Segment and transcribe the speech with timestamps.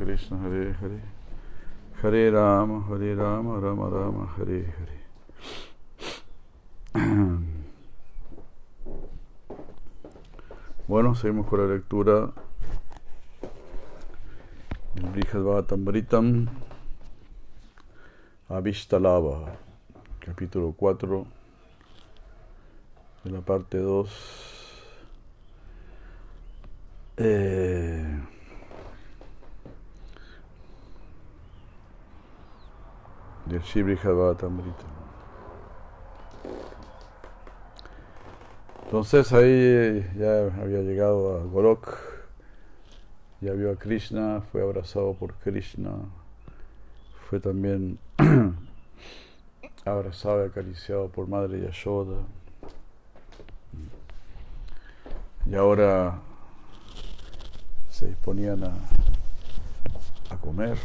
[0.00, 1.02] Krishna, Hare Hare.
[2.00, 4.98] Hare Rama, Hare Rama, Rama Rama, Hare Hare.
[10.88, 12.32] Bueno, seguimos con la lectura
[14.94, 16.48] del Brihad Bhagavatamritam
[18.48, 19.56] Avishtalava,
[20.18, 21.26] capítulo 4
[23.22, 24.10] de la parte 2.
[27.18, 28.29] Eh,
[33.50, 34.84] del Shibri Bhagavatamrita.
[38.84, 41.98] Entonces ahí ya había llegado a Golok,
[43.40, 45.90] ya vio a Krishna, fue abrazado por Krishna,
[47.28, 47.98] fue también
[49.84, 52.18] abrazado y acariciado por Madre Yashoda.
[55.46, 56.20] Y ahora
[57.90, 60.78] se disponían a comer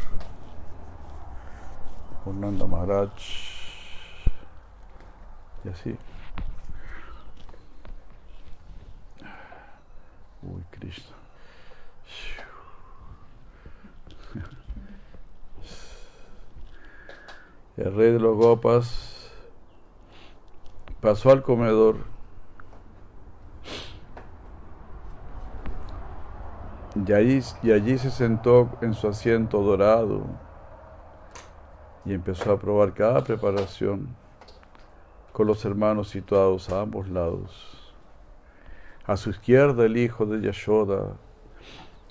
[2.31, 3.11] Maharaj
[5.63, 5.97] y así.
[10.41, 11.15] Uy, Krishna.
[17.77, 19.31] El rey de los Gopas
[21.01, 21.97] pasó al comedor
[26.95, 30.44] y allí, y allí se sentó en su asiento dorado
[32.05, 34.09] y empezó a probar cada preparación
[35.31, 37.93] con los hermanos situados a ambos lados.
[39.05, 41.17] A su izquierda el hijo de Yashoda,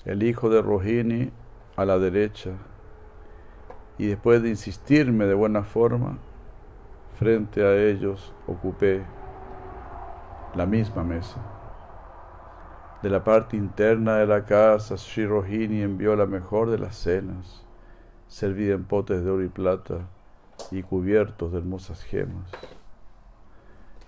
[0.05, 1.31] el hijo de Rohini
[1.75, 2.51] a la derecha.
[3.97, 6.17] Y después de insistirme de buena forma,
[7.17, 9.03] frente a ellos ocupé
[10.53, 11.41] la misma mesa.
[13.01, 17.64] De la parte interna de la casa, Sri Rohini envió la mejor de las cenas,
[18.27, 20.07] servida en potes de oro y plata
[20.71, 22.49] y cubiertos de hermosas gemas.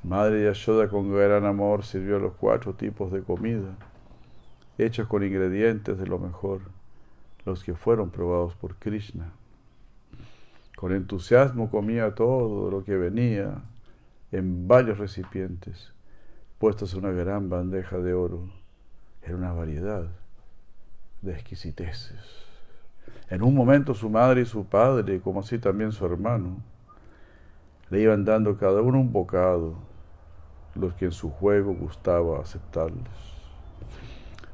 [0.03, 3.75] Madre Yashoda con gran amor sirvió los cuatro tipos de comida,
[4.77, 6.61] hechos con ingredientes de lo mejor,
[7.45, 9.33] los que fueron probados por Krishna.
[10.75, 13.63] Con entusiasmo comía todo lo que venía
[14.31, 15.91] en varios recipientes,
[16.59, 18.49] puestos en una gran bandeja de oro.
[19.23, 20.07] Era una variedad
[21.21, 22.46] de exquisiteces.
[23.29, 26.57] En un momento su madre y su padre, como así también su hermano,
[27.89, 29.75] le iban dando cada uno un bocado
[30.75, 33.03] los que en su juego gustaba aceptarles.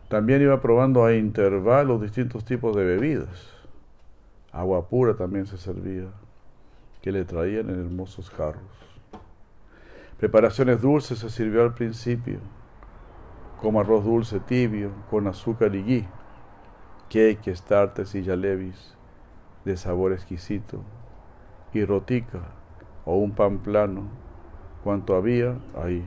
[0.07, 3.49] También iba probando a intervalos distintos tipos de bebidas.
[4.51, 6.05] Agua pura también se servía,
[7.01, 8.61] que le traían en hermosos jarros.
[10.19, 12.39] Preparaciones dulces se sirvió al principio,
[13.59, 16.07] como arroz dulce tibio con azúcar y ghee,
[17.13, 18.95] cake, tartes y jalebis
[19.65, 20.81] de sabor exquisito,
[21.71, 22.41] y rotica
[23.05, 24.09] o un pan plano
[24.83, 26.03] cuanto había ahí.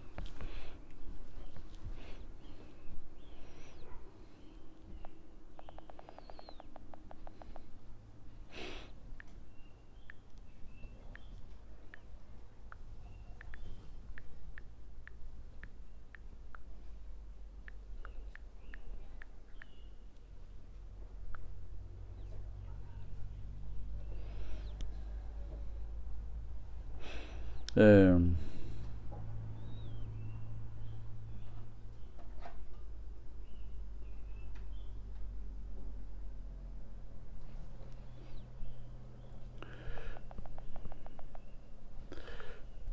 [27.78, 28.18] Eh,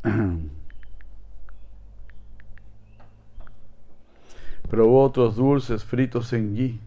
[4.69, 6.81] probó otros dulces fritos en ghee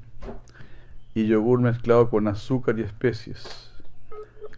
[1.13, 3.71] y yogur mezclado con azúcar y especies.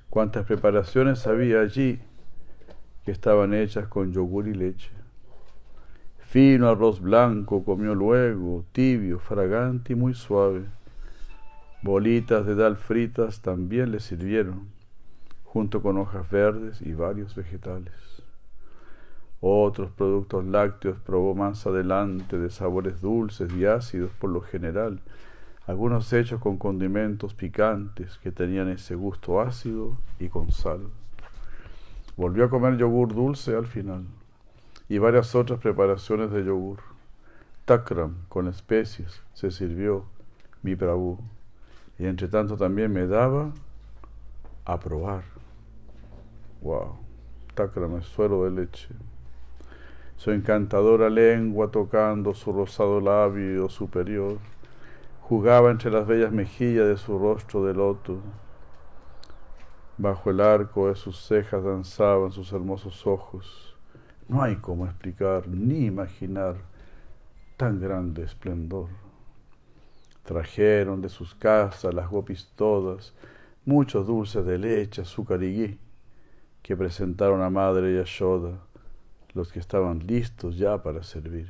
[0.09, 2.00] Cuantas preparaciones había allí
[3.07, 4.92] que estaban hechas con yogur y leche.
[6.19, 10.65] Fino arroz blanco comió luego, tibio, fragante y muy suave.
[11.81, 14.68] Bolitas de dal fritas también le sirvieron,
[15.45, 17.94] junto con hojas verdes y varios vegetales.
[19.39, 25.00] Otros productos lácteos probó más adelante de sabores dulces y ácidos por lo general,
[25.65, 30.89] algunos hechos con condimentos picantes que tenían ese gusto ácido y con sal.
[32.18, 34.06] Volvió a comer yogur dulce al final
[34.90, 36.80] y varias otras preparaciones de yogur.
[37.66, 40.06] Takram con especies se sirvió
[40.62, 41.19] mi Prabhu
[41.98, 43.52] y entre tanto también me daba
[44.66, 45.24] a probar.
[46.62, 47.08] Wow.
[47.58, 48.88] Maltácrame, suero de leche.
[50.16, 54.38] Su encantadora lengua tocando su rosado labio superior,
[55.22, 58.20] jugaba entre las bellas mejillas de su rostro de loto.
[60.00, 63.76] Bajo el arco de sus cejas danzaban sus hermosos ojos.
[64.28, 66.58] No hay cómo explicar ni imaginar
[67.58, 68.90] tan grande esplendor.
[70.24, 73.16] Trajeron de sus casas las gopis todas,
[73.66, 75.80] muchos dulces de leche, azúcar y ghee,
[76.62, 78.60] que presentaron a Madre Yashoda,
[79.34, 81.50] los que estaban listos ya para servir.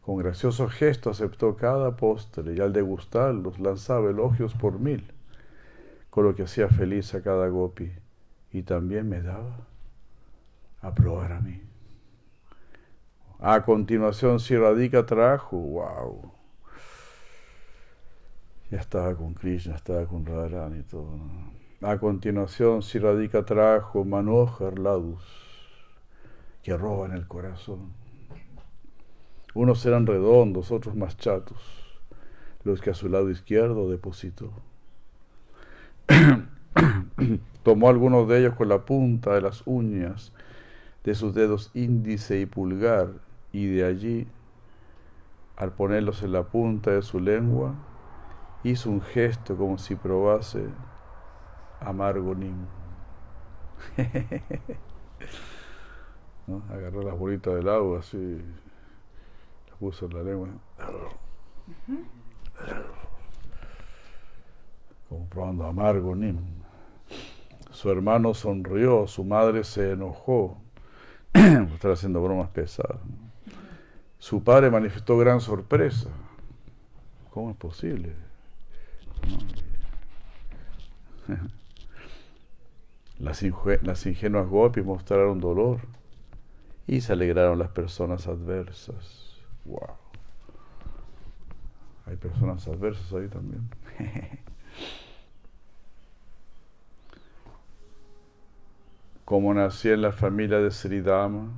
[0.00, 5.12] Con gracioso gesto aceptó cada postre y al degustarlos lanzaba elogios por mil,
[6.16, 7.92] con lo que hacía feliz a cada gopi
[8.50, 9.66] y también me daba
[10.80, 11.60] a probar a mí.
[13.38, 16.32] A continuación, si Radhika trajo, wow.
[18.70, 21.20] Ya estaba con Krishna, estaba con Radharani y todo.
[21.82, 25.22] A continuación, si Radhika trajo Manohar Ladus,
[26.62, 27.92] que roban el corazón.
[29.52, 31.60] Unos eran redondos, otros más chatos,
[32.64, 34.50] los que a su lado izquierdo depositó.
[37.62, 40.32] Tomó algunos de ellos con la punta de las uñas
[41.04, 43.08] de sus dedos índice y pulgar
[43.52, 44.26] y de allí,
[45.56, 47.74] al ponerlos en la punta de su lengua,
[48.64, 50.66] hizo un gesto como si probase
[51.80, 52.66] amargo nim.
[56.70, 58.42] Agarró las bolitas del agua así,
[59.68, 60.48] las puso en la lengua.
[65.30, 66.38] Probando amargo nim.
[67.70, 70.58] Su hermano sonrió, su madre se enojó,
[71.34, 72.98] estar haciendo bromas pesadas.
[74.18, 76.08] Su padre manifestó gran sorpresa.
[77.30, 78.14] ¿Cómo es posible?
[83.18, 83.42] Las,
[84.06, 85.80] ingenuas gopis mostraron dolor
[86.86, 89.40] y se alegraron las personas adversas.
[89.64, 89.96] ¡Wow!
[92.06, 93.68] Hay personas adversas ahí también.
[99.26, 101.48] Como nací en la familia de Sridama,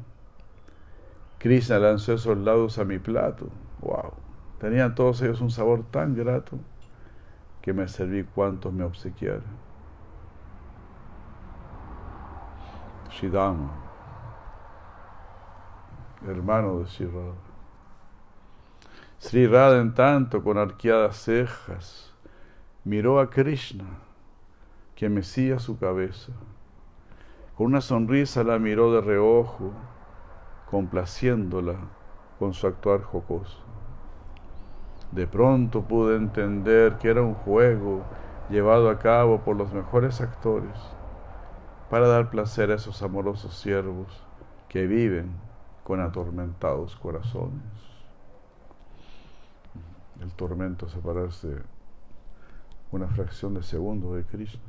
[1.38, 3.50] Krishna lanzó esos lados a mi plato.
[3.82, 4.14] ¡Wow!
[4.58, 6.58] Tenían todos ellos un sabor tan grato
[7.60, 9.44] que me serví cuantos me obsequiaron.
[13.10, 13.70] Shidama,
[16.26, 17.34] hermano de Sri Radha.
[19.18, 22.14] Sri Radha, en tanto, con arqueadas cejas,
[22.82, 23.84] miró a Krishna,
[24.94, 26.32] que mecía su cabeza.
[27.58, 29.72] Con una sonrisa la miró de reojo
[30.70, 31.74] complaciéndola
[32.38, 33.58] con su actuar jocoso.
[35.10, 38.04] De pronto pude entender que era un juego
[38.48, 40.78] llevado a cabo por los mejores actores
[41.90, 44.06] para dar placer a esos amorosos siervos
[44.68, 45.32] que viven
[45.82, 47.64] con atormentados corazones.
[50.20, 51.56] El tormento separarse
[52.92, 54.62] una fracción de segundo de Krishna.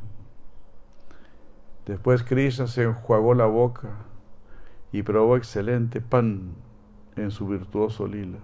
[1.89, 3.89] Después Krishna se enjuagó la boca
[4.91, 6.53] y probó excelente pan
[7.15, 8.37] en su virtuoso lila.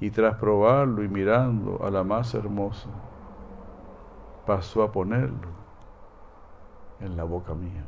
[0.00, 2.88] Y tras probarlo y mirando a la más hermosa,
[4.44, 5.50] pasó a ponerlo
[6.98, 7.84] en la boca mía.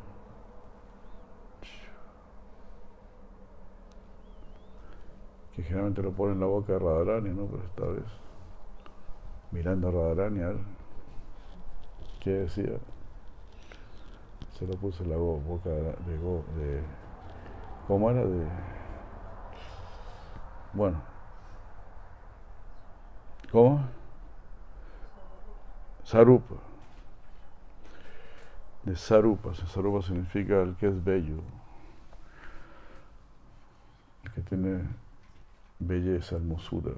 [5.53, 7.45] Que generalmente lo pone en la boca de Radharani, ¿no?
[7.47, 8.05] Pero esta vez,
[9.51, 10.39] mirando a Radharani,
[12.21, 12.79] ¿qué decía?
[14.57, 16.83] Se lo puso en la boca de, de
[17.87, 18.47] ¿Cómo era de.?
[20.73, 21.01] Bueno.
[23.51, 23.85] ¿Cómo?
[26.03, 26.55] Sarupa.
[28.83, 29.53] De Sarupa.
[29.53, 31.41] Sarupa significa el que es bello.
[34.23, 34.83] El que tiene
[35.79, 36.91] belleza, hermosura.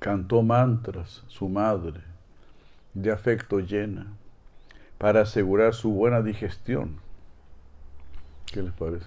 [0.00, 2.00] Cantó mantras su madre,
[2.94, 4.06] de afecto llena,
[4.98, 6.96] para asegurar su buena digestión.
[8.46, 9.06] ¿Qué les parece?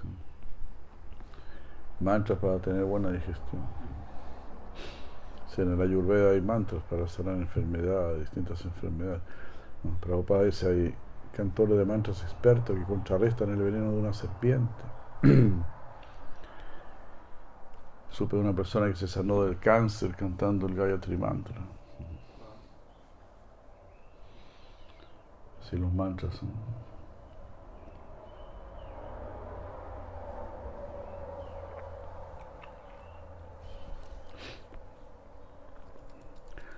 [1.99, 3.61] Mantras para tener buena digestión.
[5.57, 9.21] en la Ayurveda hay mantras para sanar enfermedades, distintas enfermedades.
[9.83, 10.95] No, Prabhupada dice hay
[11.35, 14.83] cantores de mantras expertos que contrarrestan el veneno de una serpiente.
[18.13, 21.59] Supe una persona que se sanó del cáncer cantando el Gayatri Mantra.
[25.67, 26.51] Si los mantras son.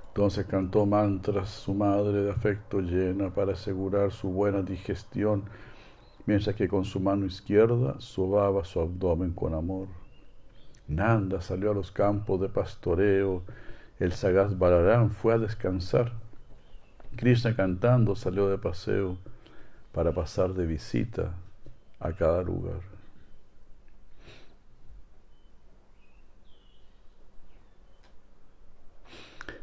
[0.08, 5.44] Entonces cantó mantras su madre de afecto llena para asegurar su buena digestión,
[6.26, 10.05] mientras que con su mano izquierda sobaba su abdomen con amor.
[10.88, 13.44] Nanda salió a los campos de pastoreo,
[14.00, 16.12] el sagaz Balarán fue a descansar.
[17.16, 19.18] Krishna cantando salió de paseo
[19.94, 21.34] para pasar de visita
[22.00, 22.82] a cada lugar.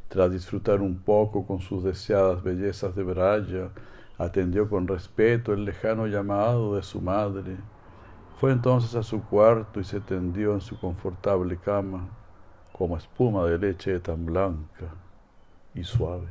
[0.09, 3.71] Tras disfrutar un poco con sus deseadas bellezas de Braya,
[4.19, 7.57] atendió con respeto el lejano llamado de su madre.
[8.43, 12.09] Fue entonces a su cuarto y se tendió en su confortable cama,
[12.73, 14.97] como espuma de leche tan blanca
[15.77, 16.27] y suave.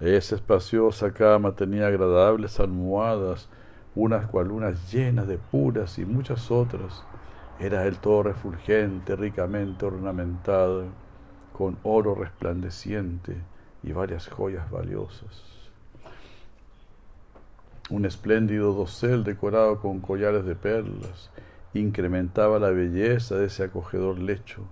[0.00, 3.50] Esa espaciosa cama tenía agradables almohadas,
[3.94, 7.04] unas cualunas llenas de puras y muchas otras.
[7.60, 10.86] Era el todo refulgente, ricamente ornamentado
[11.52, 13.36] con oro resplandeciente
[13.82, 15.51] y varias joyas valiosas.
[17.90, 21.30] Un espléndido dosel decorado con collares de perlas
[21.74, 24.64] incrementaba la belleza de ese acogedor lecho.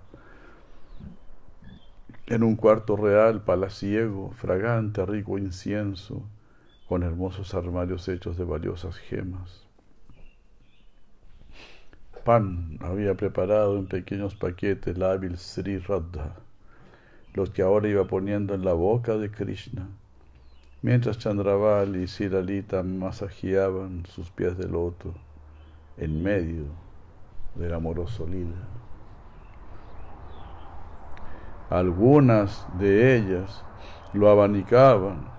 [2.27, 6.23] En un cuarto real, palaciego, fragante, rico incienso,
[6.87, 9.67] con hermosos armarios hechos de valiosas gemas.
[12.23, 16.35] Pan había preparado en pequeños paquetes la hábil Sri Radha
[17.33, 19.87] los que ahora iba poniendo en la boca de Krishna,
[20.81, 25.13] mientras Chandraval y Siralita masajeaban sus pies de loto
[25.97, 26.65] en medio
[27.55, 28.57] del amoroso lila.
[31.69, 33.63] Algunas de ellas
[34.13, 35.29] lo abanicaban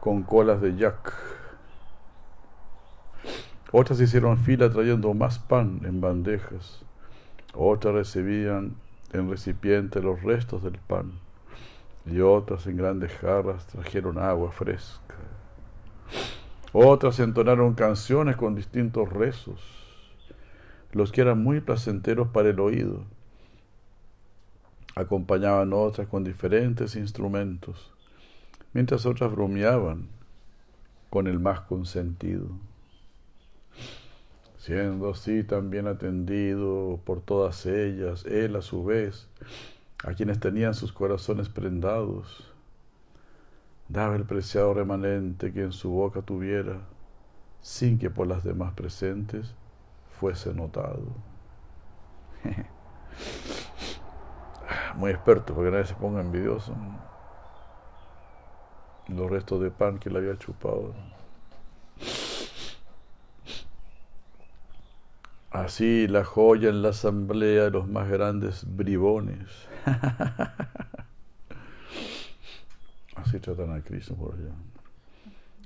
[0.00, 1.12] con colas de yak.
[3.72, 6.84] Otras hicieron fila trayendo más pan en bandejas.
[7.54, 8.76] Otras recibían
[9.12, 11.23] en recipiente los restos del pan
[12.06, 15.14] y otras en grandes jarras trajeron agua fresca.
[16.72, 19.60] Otras entonaron canciones con distintos rezos,
[20.92, 23.04] los que eran muy placenteros para el oído.
[24.96, 27.92] Acompañaban otras con diferentes instrumentos,
[28.72, 30.08] mientras otras bromeaban
[31.10, 32.48] con el más consentido.
[34.58, 39.28] Siendo así también atendido por todas ellas, él a su vez
[40.04, 42.52] a quienes tenían sus corazones prendados.
[43.88, 46.80] Daba el preciado remanente que en su boca tuviera,
[47.60, 49.54] sin que por las demás presentes
[50.18, 51.02] fuese notado.
[54.96, 56.74] Muy experto, porque nadie se ponga envidioso.
[59.08, 60.94] Los restos de pan que le había chupado.
[65.54, 69.46] Así la joya en la asamblea de los más grandes bribones.
[73.14, 74.50] Así tratan a Cristo por allá.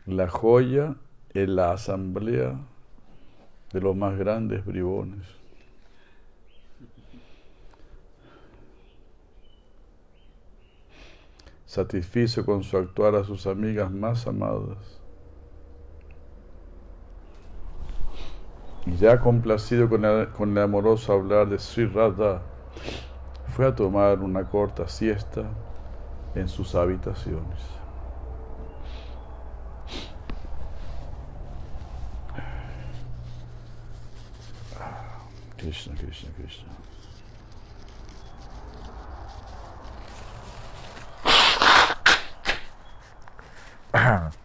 [0.05, 0.95] La joya
[1.33, 2.61] en la asamblea
[3.73, 5.27] de los más grandes bribones.
[11.65, 14.98] Satisfizo con su actuar a sus amigas más amadas
[18.89, 22.41] y ya complacido con el, amoroso hablar de Sri Radha,
[23.55, 25.43] fue a tomar una corta siesta
[26.35, 27.61] en sus habitaciones.
[35.59, 36.73] Krishna, Krishna, Krishna.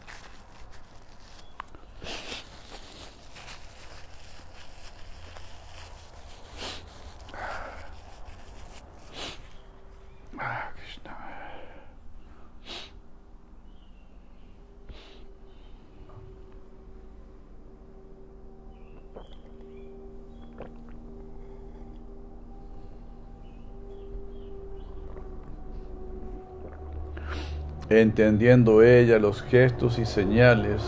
[28.02, 30.82] entendiendo ella los gestos y señales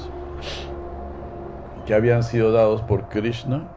[1.86, 3.70] que habían sido dados por Krishna,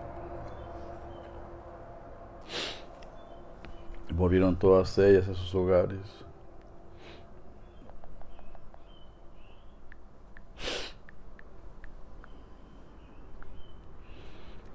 [4.13, 6.01] volvieron todas ellas a sus hogares.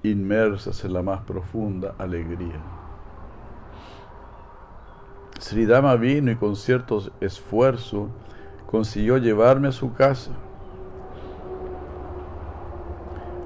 [0.04, 2.62] inmersas en la más profunda alegría.
[5.40, 8.10] Sridama vino y con cierto esfuerzo
[8.74, 10.32] consiguió llevarme a su casa.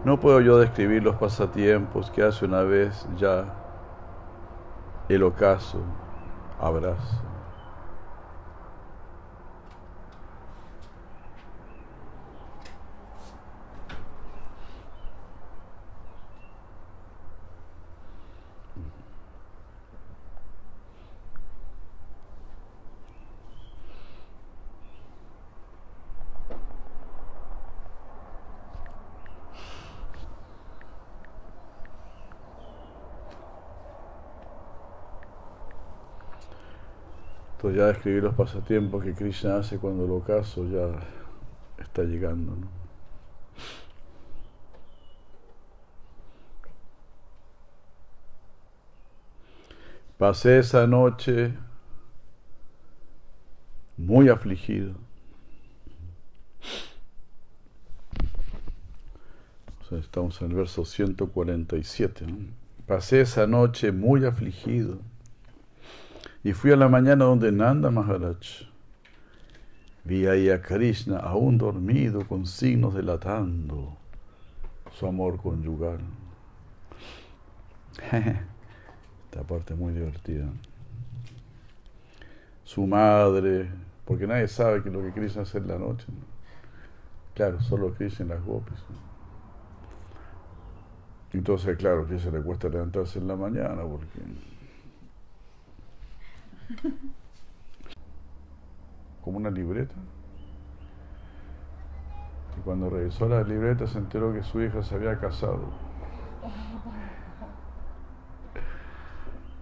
[0.06, 3.54] No puedo yo describir los pasatiempos que hace una vez ya
[5.10, 5.82] el ocaso
[6.62, 7.27] abrazo.
[37.78, 41.00] Ya describí los pasatiempos que Krishna hace cuando el ocaso ya
[41.78, 42.58] está llegando.
[50.18, 51.54] Pasé esa noche
[53.96, 54.96] muy afligido.
[59.92, 62.26] estamos en el verso 147.
[62.88, 65.00] Pasé esa noche muy afligido
[66.48, 68.70] y fui a la mañana donde Nanda Maharaj.
[70.06, 73.98] Vi ahí a Krishna aún dormido con signos delatando
[74.94, 76.00] su amor conyugal.
[78.00, 80.46] Esta parte es muy divertida.
[82.64, 83.70] Su madre,
[84.06, 86.08] porque nadie sabe que lo que Krishna hace en la noche.
[87.34, 88.80] Claro, solo Krishna en las gopis.
[91.34, 94.22] Entonces, claro, que se le cuesta levantarse en la mañana porque
[99.24, 99.96] como una libreta.
[102.58, 105.70] Y cuando revisó la libreta se enteró que su hija se había casado.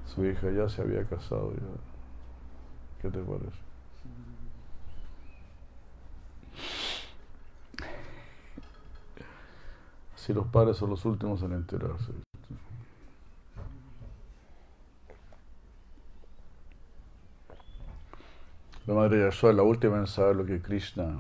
[0.06, 1.54] Su hija ya se había casado.
[3.02, 3.66] ¿Qué te parece?
[10.16, 12.12] Si los padres son los últimos en enterarse.
[18.88, 21.20] La madre Yashoda, la última en saber lo que Krishna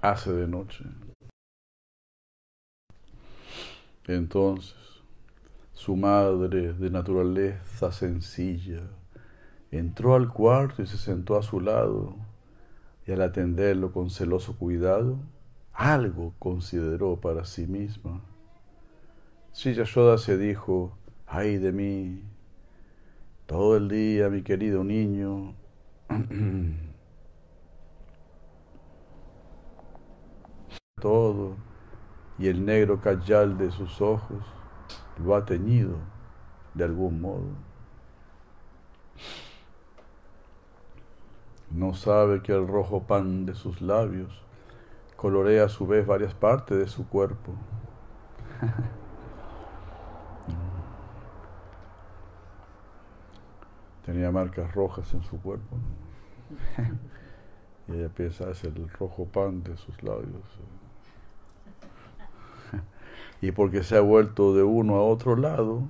[0.00, 0.84] hace de noche.
[4.06, 4.74] Entonces,
[5.74, 8.80] su madre, de naturaleza sencilla,
[9.70, 12.16] entró al cuarto y se sentó a su lado,
[13.06, 15.18] y al atenderlo con celoso cuidado,
[15.74, 18.22] algo consideró para sí misma.
[19.52, 20.96] Si Yashoda se dijo,
[21.26, 22.22] ay de mí,
[23.48, 25.54] todo el día, mi querido niño.
[31.00, 31.56] Todo.
[32.38, 34.44] Y el negro cayal de sus ojos
[35.24, 35.96] lo ha teñido
[36.74, 37.48] de algún modo.
[41.70, 44.42] No sabe que el rojo pan de sus labios
[45.16, 47.54] colorea a su vez varias partes de su cuerpo.
[54.08, 55.76] tenía marcas rojas en su cuerpo.
[57.88, 60.58] y ella piensa, es el rojo pan de sus labios.
[63.42, 65.82] y porque se ha vuelto de uno a otro lado,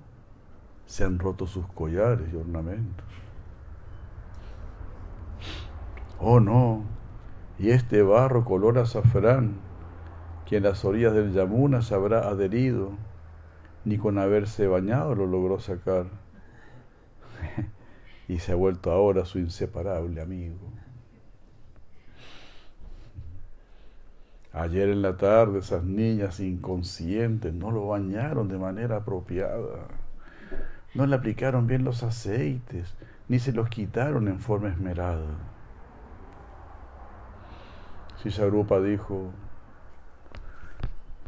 [0.86, 3.06] se han roto sus collares y ornamentos.
[6.18, 6.82] Oh no,
[7.56, 9.60] y este barro color azafrán,
[10.44, 12.90] que en las orillas del Yamuna se habrá adherido,
[13.84, 16.06] ni con haberse bañado lo logró sacar
[18.28, 20.70] y se ha vuelto ahora su inseparable amigo.
[24.52, 29.88] Ayer en la tarde esas niñas inconscientes no lo bañaron de manera apropiada,
[30.94, 32.94] no le aplicaron bien los aceites,
[33.28, 35.26] ni se los quitaron en forma esmerada.
[38.22, 39.30] Si Sarupa dijo,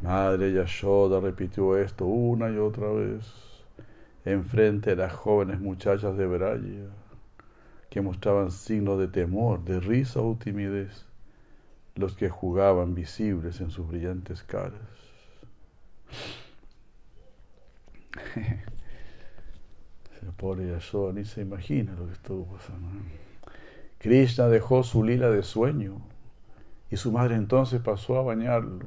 [0.02, 3.49] Madre Yashoda repitió esto una y otra vez
[4.24, 6.90] enfrente las jóvenes muchachas de Braya,
[7.88, 11.06] que mostraban signos de temor, de risa o timidez,
[11.94, 14.80] los que jugaban visibles en sus brillantes caras.
[20.20, 22.88] Se pobre Yashoda ni se imagina lo que estuvo pasando.
[23.98, 26.02] Krishna dejó su lila de sueño
[26.90, 28.85] y su madre entonces pasó a bañarlo.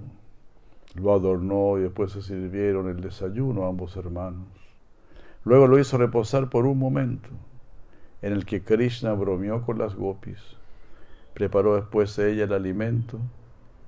[0.95, 4.62] Lo adornó y después se sirvieron el desayuno a ambos hermanos.
[5.45, 7.29] Luego lo hizo reposar por un momento,
[8.21, 10.39] en el que Krishna bromeó con las gopis.
[11.33, 13.19] Preparó después ella el alimento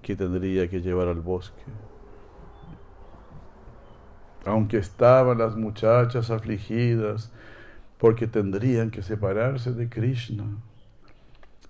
[0.01, 1.63] que tendría que llevar al bosque.
[4.45, 7.31] Aunque estaban las muchachas afligidas
[7.97, 10.45] porque tendrían que separarse de Krishna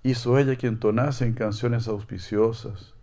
[0.02, 2.94] hizo ella que entonasen canciones auspiciosas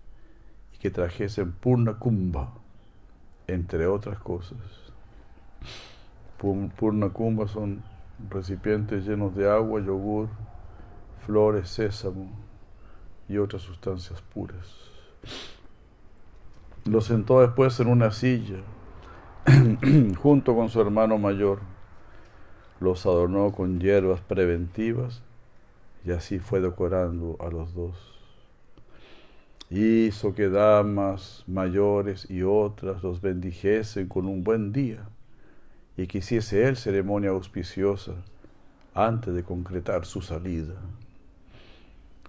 [0.73, 2.53] y que trajesen purna kumba,
[3.47, 4.57] entre otras cosas.
[6.43, 7.81] Purna kumba son
[8.29, 10.27] recipientes llenos de agua, yogur,
[11.25, 12.29] flores, sésamo
[13.29, 14.67] y otras sustancias puras.
[16.83, 18.57] Lo sentó después en una silla
[20.21, 21.59] junto con su hermano mayor.
[22.81, 25.21] Los adornó con hierbas preventivas
[26.03, 27.95] y así fue decorando a los dos.
[29.69, 35.07] Hizo que damas mayores y otras los bendijesen con un buen día
[35.95, 38.13] y que hiciese él ceremonia auspiciosa
[38.93, 40.75] antes de concretar su salida.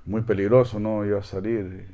[0.05, 1.05] Muy peligroso, ¿no?
[1.05, 1.89] Iba a salir.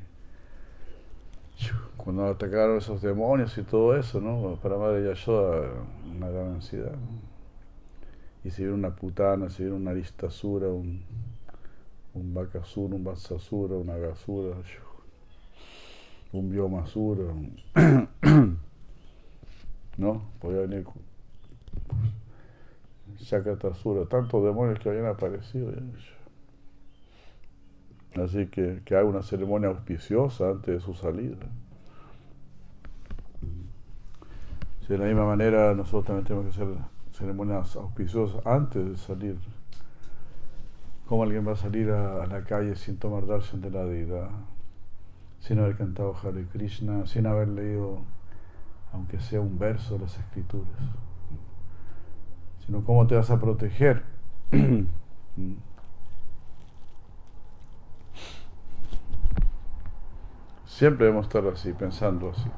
[1.96, 4.58] Cuando atacaron esos demonios y todo eso, ¿no?
[4.62, 5.68] Para Madre Yashoda,
[6.16, 6.96] una gran ansiedad.
[8.42, 11.02] Y si viene una putana, si viene una aristasura, un,
[12.14, 14.56] un Bakasura, un Vatsasura, una Gasura,
[16.32, 17.24] un Biomasura,
[19.98, 20.22] ¿no?
[20.40, 20.84] Podía venir
[23.18, 25.72] Shakatasura, tantos demonios que habían aparecido.
[28.14, 31.46] Así que que haga una ceremonia auspiciosa antes de su salida.
[34.90, 36.74] de la misma manera nosotros también tenemos que hacer
[37.12, 39.38] ceremonias auspiciosas antes de salir.
[41.06, 44.30] ¿Cómo alguien va a salir a, la calle sin tomar darshan de la deidad?
[45.38, 48.00] Sin haber cantado Hare Krishna, sin haber leído,
[48.92, 50.66] aunque sea un verso de las escrituras.
[52.86, 54.02] Cómo te vas a proteger.
[60.66, 62.48] Siempre debemos estar así, pensando así.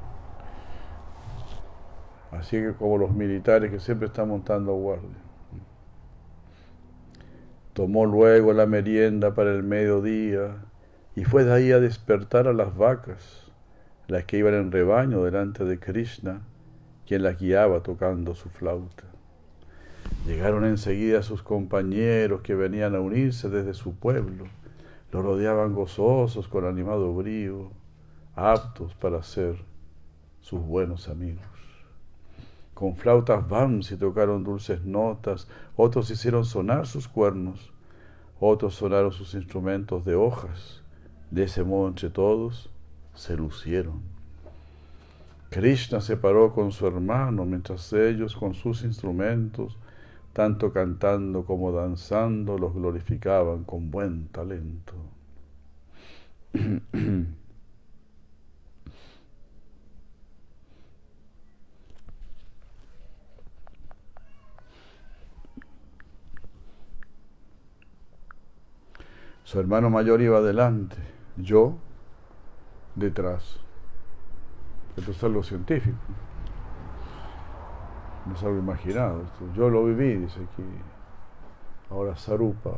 [2.31, 5.09] Así que como los militares que siempre están montando guardia.
[7.73, 10.57] Tomó luego la merienda para el mediodía
[11.17, 13.51] y fue de ahí a despertar a las vacas,
[14.09, 16.43] las que iban en rebaño delante de Krishna,
[17.07, 19.12] quien las guiaba tocando su flauta.
[20.27, 24.45] Llegaron enseguida sus compañeros que venían a unirse desde su pueblo.
[25.11, 27.71] Lo rodeaban gozosos con animado brío,
[28.35, 29.57] aptos para ser
[30.41, 31.53] sus buenos amigos
[32.83, 37.73] con flautas vams y tocaron dulces notas, otros hicieron sonar sus cuernos,
[38.41, 40.83] otros sonaron sus instrumentos de hojas.
[41.31, 42.71] De ese modo entre todos
[43.15, 44.03] se lucieron.
[45.51, 49.79] Krishna se paró con su hermano mientras ellos con sus instrumentos,
[50.33, 54.95] tanto cantando como danzando, los glorificaban con buen talento.
[69.45, 70.97] Su hermano mayor iba adelante,
[71.37, 71.77] yo
[72.95, 73.61] detrás.
[74.97, 75.99] Esto es algo científico.
[78.27, 79.23] No es algo imaginado.
[79.55, 80.63] yo lo viví, dice aquí.
[81.91, 82.77] Ahora Sarupa.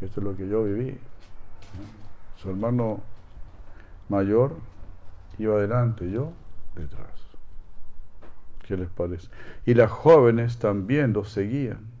[0.00, 0.98] Esto es lo que yo viví.
[2.36, 3.00] Su hermano
[4.08, 4.56] mayor
[5.38, 6.32] iba adelante, yo
[6.74, 7.08] detrás.
[8.66, 9.28] ¿Qué les parece?
[9.66, 11.94] Y las jóvenes también lo seguían.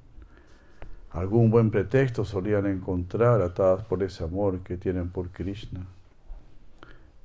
[1.10, 5.86] Algún buen pretexto solían encontrar atadas por ese amor que tienen por Krishna.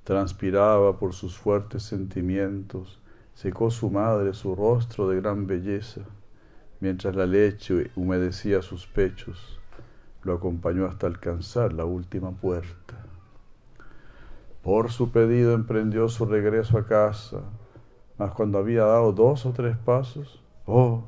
[0.04, 2.99] Transpiraba por sus fuertes sentimientos,
[3.39, 6.02] secó su madre su rostro de gran belleza,
[6.82, 9.62] mientras la leche humedecía sus pechos,
[10.23, 12.95] lo acompañó hasta alcanzar la última puerta.
[14.62, 17.39] Por su pedido emprendió su regreso a casa,
[18.17, 21.08] mas cuando había dado dos o tres pasos, oh,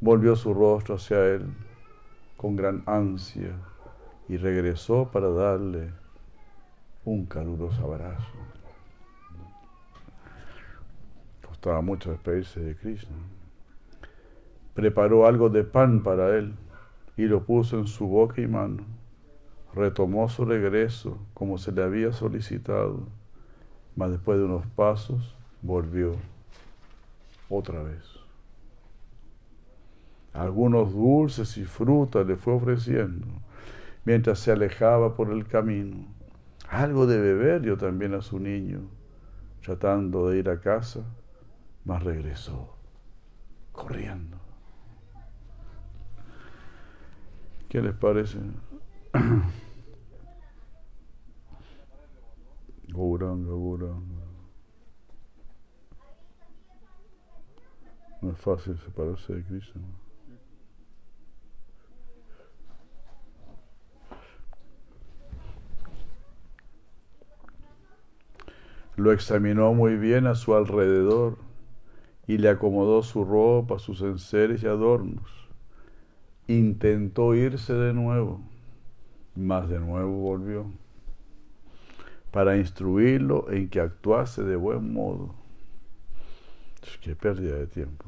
[0.00, 1.52] volvió su rostro hacia él
[2.36, 3.56] con gran ansia
[4.28, 5.90] y regresó para darle
[7.04, 8.51] un caluroso abrazo.
[11.62, 13.14] Costaba mucho despedirse de Krishna.
[14.74, 16.56] Preparó algo de pan para él
[17.16, 18.82] y lo puso en su boca y mano.
[19.72, 23.06] Retomó su regreso como se le había solicitado,
[23.94, 26.16] mas después de unos pasos volvió
[27.48, 28.22] otra vez
[30.32, 33.26] algunos dulces y frutas le fue ofreciendo
[34.04, 36.06] mientras se alejaba por el camino.
[36.68, 38.80] Algo de beber dio también a su niño,
[39.62, 41.04] tratando de ir a casa,
[41.84, 42.76] mas regresó
[43.72, 44.38] corriendo.
[47.68, 48.38] ¿Qué les parece?
[52.88, 54.22] Gauranga, Gauranga.
[58.20, 59.80] No es fácil separarse de Cristo.
[68.96, 71.38] Lo examinó muy bien a su alrededor
[72.32, 75.30] y le acomodó su ropa, sus enseres y adornos.
[76.48, 78.40] Intentó irse de nuevo,
[79.36, 80.64] mas de nuevo volvió,
[82.30, 85.34] para instruirlo en que actuase de buen modo.
[87.02, 88.06] Qué pérdida de tiempo.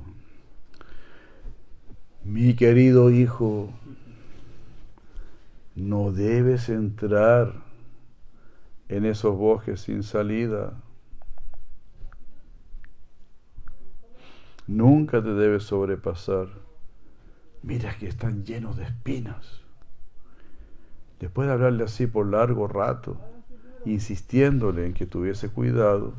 [2.24, 3.68] Mi querido hijo,
[5.74, 7.52] no debes entrar
[8.88, 10.80] en esos bosques sin salida.
[14.66, 16.48] Nunca te debes sobrepasar.
[17.62, 19.62] Mira que están llenos de espinas.
[21.20, 23.16] Después de hablarle así por largo rato,
[23.84, 26.14] insistiéndole en que tuviese cuidado,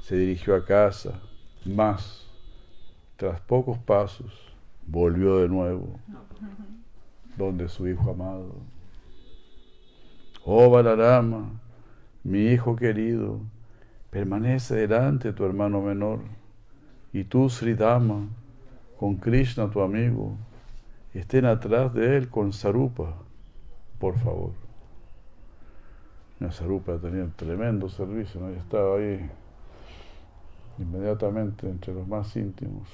[0.00, 1.20] se dirigió a casa,
[1.64, 2.26] más,
[3.16, 4.32] tras pocos pasos,
[4.86, 5.98] volvió de nuevo
[7.36, 8.54] donde su hijo amado.
[10.44, 11.60] Oh Balarama,
[12.24, 13.40] mi hijo querido,
[14.10, 16.20] permanece delante de tu hermano menor,
[17.12, 18.28] y tú, Sridama,
[18.98, 20.36] con Krishna tu amigo,
[21.12, 23.16] estén atrás de él con Sarupa,
[23.98, 24.52] por favor.
[26.40, 28.48] La Sarupa tenía un tremendo servicio, ¿no?
[28.48, 29.30] estaba ahí
[30.78, 32.88] inmediatamente entre los más íntimos.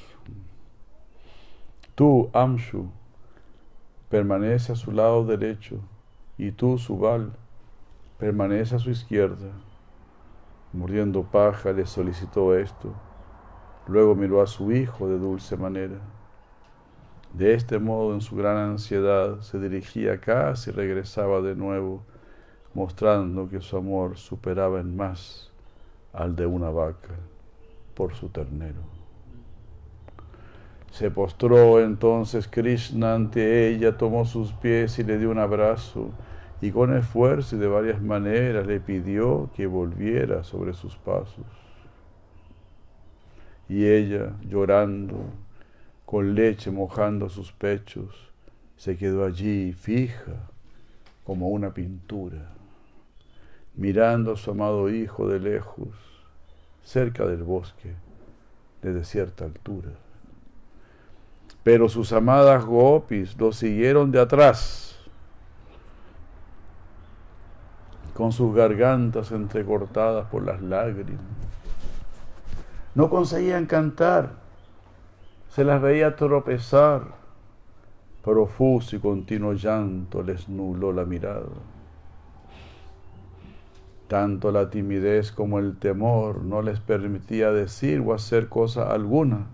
[1.95, 2.91] Tú, Amshu,
[4.09, 5.81] permanece a su lado derecho,
[6.37, 7.33] y tú, Subal,
[8.19, 9.51] permanece a su izquierda.
[10.73, 12.95] Muriendo paja le solicitó esto.
[13.89, 15.99] Luego miró a su hijo de dulce manera.
[17.33, 22.03] De este modo, en su gran ansiedad, se dirigía a casa y regresaba de nuevo,
[22.75, 25.51] mostrando que su amor superaba en más
[26.13, 27.15] al de una vaca
[27.95, 28.81] por su ternero.
[30.91, 36.11] Se postró entonces Krishna ante ella, tomó sus pies y le dio un abrazo,
[36.61, 41.68] y con esfuerzo y de varias maneras le pidió que volviera sobre sus pasos.
[43.69, 45.17] Y ella, llorando,
[46.07, 48.31] con leche mojando sus pechos,
[48.77, 50.49] se quedó allí fija
[51.25, 52.53] como una pintura,
[53.75, 55.89] mirando a su amado hijo de lejos,
[56.83, 57.93] cerca del bosque,
[58.81, 59.91] de cierta altura
[61.69, 64.99] pero sus amadas gopis lo siguieron de atrás,
[68.15, 71.21] con sus gargantas entrecortadas por las lágrimas.
[72.99, 74.33] No conseguían cantar,
[75.51, 77.03] se las veía tropezar,
[78.25, 81.47] profuso y continuo llanto les nubló la mirada.
[84.09, 89.47] Tanto la timidez como el temor no les permitía decir o hacer cosa alguna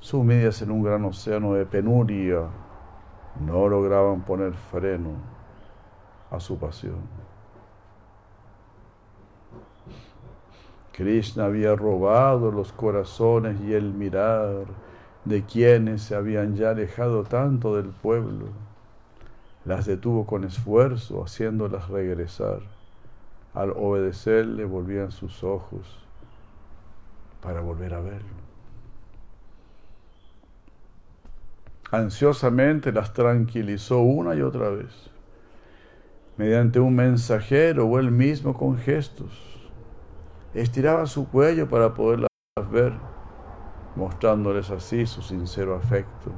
[0.00, 2.42] sumidas en un gran océano de penuria,
[3.40, 5.12] no lograban poner freno
[6.30, 7.23] a su pasión.
[10.96, 14.66] Krishna había robado los corazones y el mirar
[15.24, 18.46] de quienes se habían ya alejado tanto del pueblo.
[19.64, 22.60] Las detuvo con esfuerzo, haciéndolas regresar.
[23.54, 25.98] Al obedecerle volvían sus ojos
[27.40, 28.44] para volver a verlo.
[31.94, 35.10] ansiosamente las tranquilizó una y otra vez,
[36.36, 39.53] mediante un mensajero o él mismo con gestos.
[40.54, 42.28] Estiraba su cuello para poderlas
[42.70, 42.92] ver,
[43.96, 46.30] mostrándoles así su sincero afecto.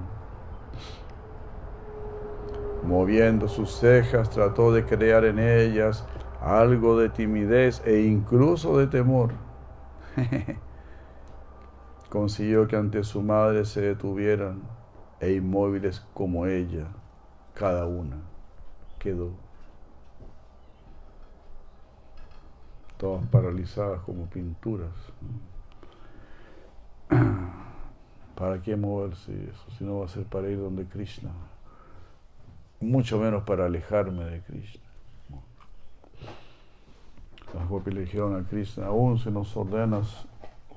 [2.83, 6.07] Moviendo sus cejas, trató de crear en ellas
[6.41, 9.33] algo de timidez e incluso de temor.
[12.09, 14.63] Consiguió que ante su madre se detuvieran
[15.21, 16.87] e inmóviles como ella,
[17.55, 18.17] cada una
[18.99, 19.46] quedó.
[22.99, 24.93] Todas paralizadas como pinturas.
[28.35, 29.71] ¿Para qué moverse eso?
[29.79, 31.31] Si no va a ser para ir donde Krishna.
[32.81, 34.83] Mucho menos para alejarme de Krishna.
[37.55, 40.27] Las gopis le dijeron a Krishna, aún si nos ordenas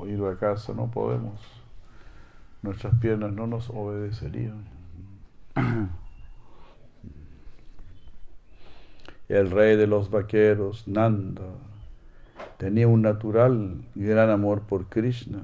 [0.06, 1.60] ir a casa, no podemos
[2.62, 4.66] nuestras piernas no nos obedecerían.
[9.30, 11.44] El rey de los vaqueros, Nanda,
[12.58, 15.40] tenía un natural gran amor por Krishna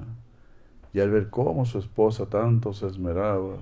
[0.92, 3.56] y al ver cómo su esposa tanto se esmeraba,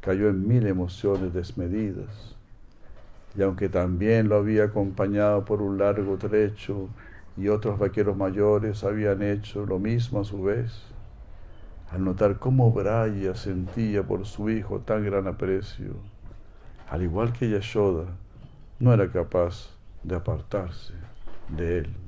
[0.00, 2.36] cayó en mil emociones desmedidas.
[3.36, 6.88] Y aunque también lo había acompañado por un largo trecho
[7.36, 10.82] y otros vaqueros mayores habían hecho lo mismo a su vez,
[11.92, 15.94] al notar cómo Braya sentía por su hijo tan gran aprecio,
[16.90, 18.06] al igual que Yashoda,
[18.80, 19.70] no era capaz
[20.02, 20.94] de apartarse
[21.48, 22.07] de él.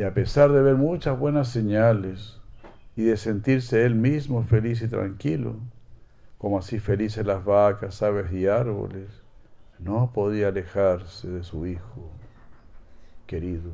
[0.00, 2.40] Y a pesar de ver muchas buenas señales
[2.96, 5.56] y de sentirse él mismo feliz y tranquilo,
[6.38, 9.10] como así felices las vacas, aves y árboles,
[9.78, 12.08] no podía alejarse de su hijo
[13.26, 13.72] querido.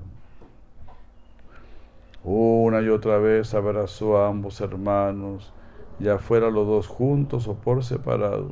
[2.25, 5.53] Una y otra vez abrazó a ambos hermanos,
[6.01, 8.51] ya fuera los dos juntos o por separado.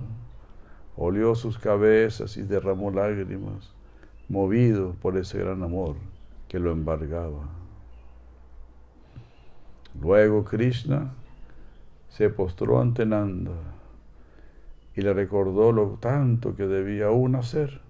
[0.97, 3.75] Olió sus cabezas y derramó lágrimas,
[4.29, 5.97] movido por ese gran amor
[6.47, 7.64] que lo embargaba.
[10.01, 11.13] Luego Krishna
[12.09, 13.53] se postró ante Nanda
[14.95, 17.81] y le recordó lo tanto que debía aún hacer,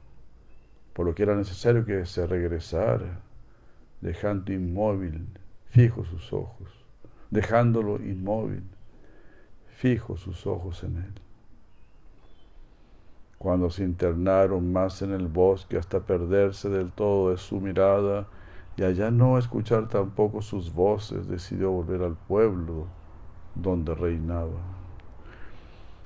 [0.92, 3.20] por lo que era necesario que se regresara,
[4.00, 5.26] dejando inmóvil,
[5.70, 6.68] fijo sus ojos,
[7.30, 8.62] dejándolo inmóvil,
[9.76, 11.12] fijo sus ojos en él.
[13.38, 18.26] Cuando se internaron más en el bosque hasta perderse del todo de su mirada
[18.76, 22.86] y allá no escuchar tampoco sus voces, decidió volver al pueblo
[23.54, 24.74] donde reinaba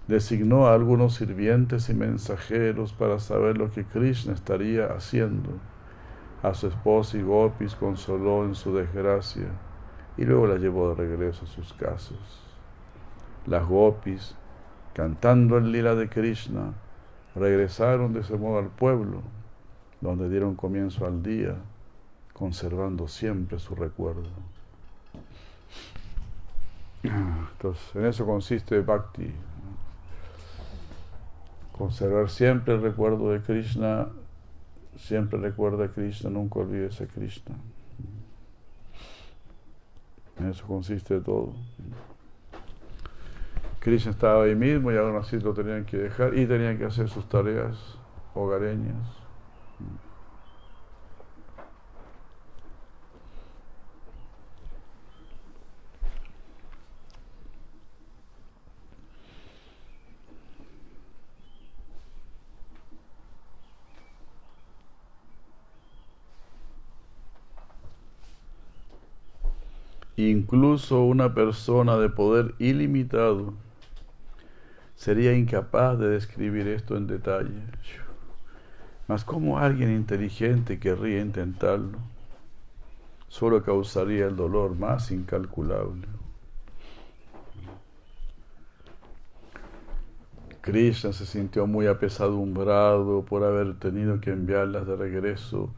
[0.08, 5.50] designó a algunos sirvientes y mensajeros para saber lo que Krishna estaría haciendo.
[6.42, 9.48] A su esposa y Gopis consoló en su desgracia
[10.16, 12.18] y luego la llevó de regreso a sus casas.
[13.46, 14.34] Las Gopis,
[14.94, 16.72] cantando el lila de Krishna,
[17.34, 19.20] regresaron de ese modo al pueblo,
[20.00, 21.56] donde dieron comienzo al día,
[22.38, 24.28] conservando siempre su recuerdo.
[27.02, 29.32] Entonces, en eso consiste Bhakti,
[31.76, 34.08] conservar siempre el recuerdo de Krishna,
[34.96, 37.56] siempre recuerda a Krishna, nunca olvides a Krishna.
[40.38, 41.52] En eso consiste todo.
[43.80, 47.08] Krishna estaba ahí mismo y aún así lo tenían que dejar y tenían que hacer
[47.08, 47.76] sus tareas
[48.34, 49.08] hogareñas.
[70.18, 73.54] Incluso una persona de poder ilimitado
[74.96, 77.62] sería incapaz de describir esto en detalle.
[79.06, 81.98] Mas como alguien inteligente querría intentarlo,
[83.28, 86.08] solo causaría el dolor más incalculable.
[90.62, 95.70] Krishna se sintió muy apesadumbrado por haber tenido que enviarlas de regreso,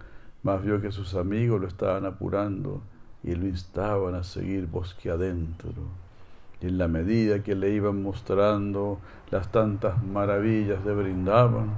[0.42, 2.80] mas vio que sus amigos lo estaban apurando
[3.22, 5.72] y lo instaban a seguir bosque adentro.
[6.60, 8.98] Y en la medida que le iban mostrando
[9.30, 11.70] las tantas maravillas de Brindaban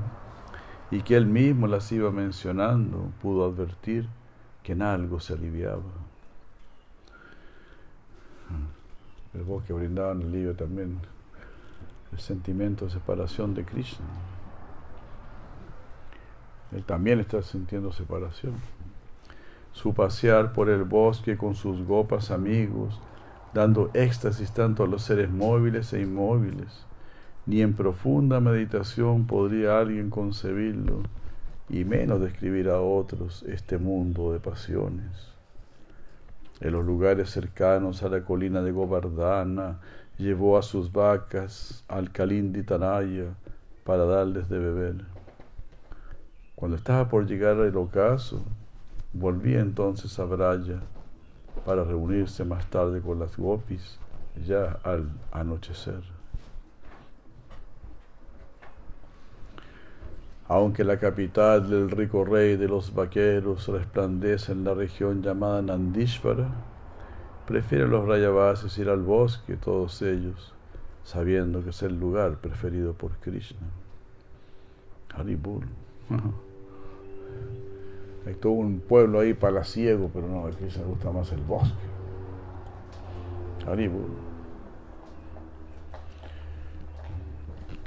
[0.90, 4.08] y que él mismo las iba mencionando, pudo advertir
[4.62, 5.82] que en algo se aliviaba.
[9.34, 10.98] El bosque Brindaban alivia también
[12.12, 14.04] el sentimiento de separación de Krishna.
[16.72, 18.54] Él también está sintiendo separación
[19.72, 23.00] su pasear por el bosque con sus gopas amigos,
[23.54, 26.86] dando éxtasis tanto a los seres móviles e inmóviles.
[27.46, 31.02] Ni en profunda meditación podría alguien concebirlo,
[31.68, 35.32] y menos describir a otros este mundo de pasiones.
[36.60, 39.80] En los lugares cercanos a la colina de Govardhana,
[40.18, 43.34] llevó a sus vacas al Kalinditanaya
[43.84, 45.04] para darles de beber.
[46.54, 48.44] Cuando estaba por llegar al ocaso,
[49.12, 50.80] Volví entonces a Braya
[51.66, 53.98] para reunirse más tarde con las gopis
[54.46, 56.02] ya al anochecer.
[60.48, 66.48] Aunque la capital del rico rey de los vaqueros resplandece en la región llamada Nandishvara,
[67.46, 70.52] prefieren los Rayavasis ir al bosque, todos ellos,
[71.04, 73.66] sabiendo que es el lugar preferido por Krishna.
[75.14, 75.64] Haribur.
[78.26, 81.74] Hay todo un pueblo ahí palaciego, pero no, aquí se gusta más el bosque.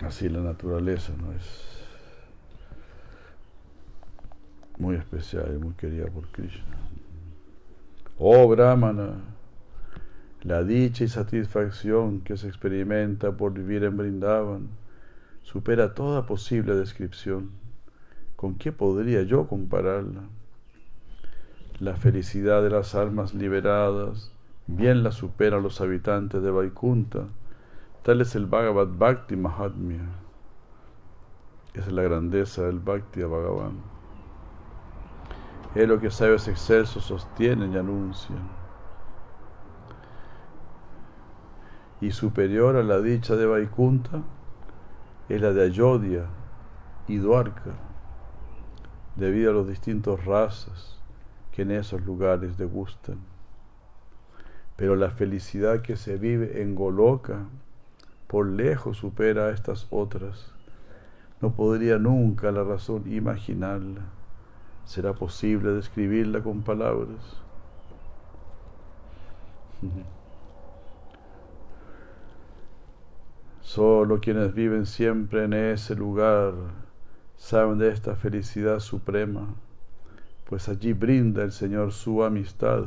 [0.04, 1.32] Así la naturaleza, ¿no?
[1.32, 1.76] Es
[4.78, 6.78] muy especial y muy querida por Krishna.
[8.18, 9.22] Oh Brahmana,
[10.44, 14.70] la dicha y satisfacción que se experimenta por vivir en Brindavan
[15.44, 17.52] supera toda posible descripción.
[18.36, 20.24] ¿Con qué podría yo compararla?
[21.80, 24.32] La felicidad de las almas liberadas
[24.68, 27.28] bien la superan los habitantes de Vaikunta.
[28.04, 30.06] Tal es el Bhagavad Bhakti Mahatmya.
[31.74, 33.96] Esa es la grandeza del Bhakti a Bhagavan.
[35.76, 38.48] Es lo que sabios excelsos sostienen y anuncian.
[42.00, 44.22] Y superior a la dicha de Vaikunta
[45.28, 46.26] es la de Ayodhya
[47.08, 47.72] y Dwarka,
[49.16, 51.00] debido a los distintos razas
[51.52, 53.20] que en esos lugares degustan.
[54.76, 57.46] Pero la felicidad que se vive en Goloka
[58.28, 60.52] por lejos supera a estas otras.
[61.42, 64.02] No podría nunca la razón imaginarla.
[64.84, 67.42] ¿Será posible describirla con palabras?
[73.62, 76.54] Solo quienes viven siempre en ese lugar
[77.38, 79.54] saben de esta felicidad suprema,
[80.46, 82.86] pues allí brinda el Señor su amistad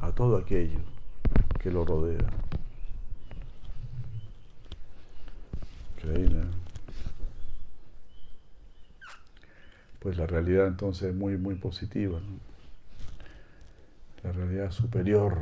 [0.00, 0.80] a todo aquello
[1.58, 2.28] que lo rodea.
[5.96, 6.44] Increíble.
[9.98, 12.20] Pues la realidad entonces es muy, muy positiva.
[14.22, 15.36] La realidad superior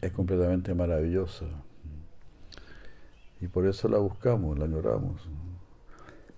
[0.00, 1.46] es completamente maravillosa.
[3.40, 5.20] Y por eso la buscamos, la añoramos.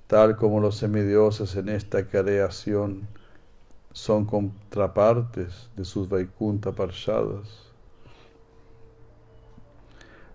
[0.08, 3.06] Tal como los semidioses en esta creación
[3.92, 7.70] son contrapartes de sus Vaikunta Parshadas.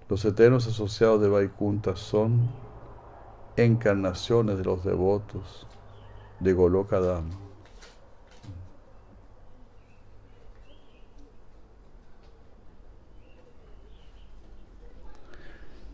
[0.07, 2.51] Los eternos asociados de Vaikunta son
[3.57, 5.65] encarnaciones de los devotos
[6.39, 7.31] de Golokadama.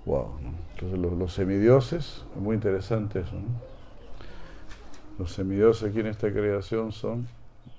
[0.05, 0.33] Wow.
[0.73, 3.35] Entonces los, semidioses, es muy interesante eso.
[5.19, 7.27] Los semidioses aquí en esta creación son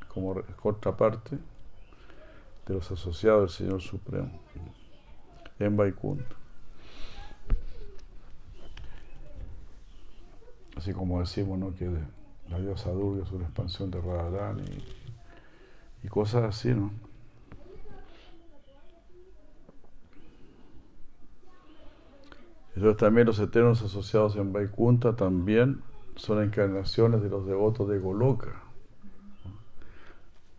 [0.08, 1.38] como contraparte
[2.66, 4.38] de los asociados del Señor Supremo
[5.58, 6.36] en Vaikunta.
[10.76, 11.74] Así como decimos ¿no?
[11.74, 11.90] que
[12.50, 16.90] la diosa Durga es una expansión de Radharani y, y cosas así, ¿no?
[22.76, 25.82] Entonces también los eternos asociados en Vaikunta también
[26.20, 28.62] son encarnaciones de los devotos de Goloka.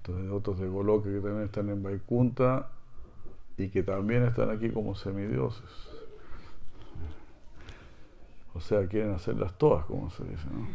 [0.07, 2.70] Los devotos de Goloka que también están en Vaikunta
[3.57, 5.70] y que también están aquí como semidioses.
[8.55, 10.68] O sea, quieren hacerlas todas, como se dice, ¿no?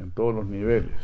[0.00, 1.02] En todos los niveles.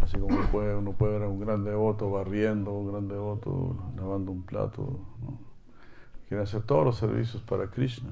[0.00, 3.76] Así como uno puede, uno puede ver a un gran devoto barriendo, un gran devoto
[3.96, 5.00] lavando un plato.
[5.22, 5.51] ¿no?
[6.32, 8.08] Quiere hacer todos los servicios para Krishna.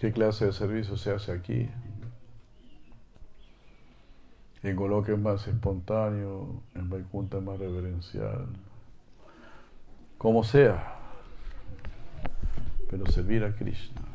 [0.00, 1.70] ¿Qué clase de servicio se hace aquí?
[4.64, 8.48] En Goloka es más espontáneo, en Vaikunta más reverencial.
[10.18, 10.96] Como sea,
[12.90, 14.11] pero servir a Krishna.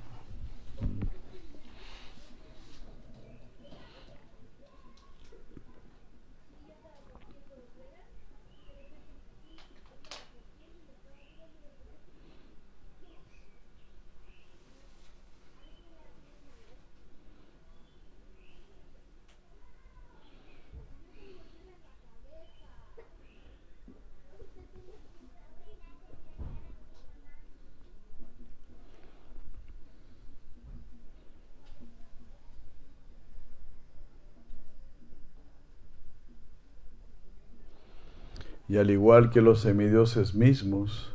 [38.70, 41.14] Y al igual que los semidioses mismos,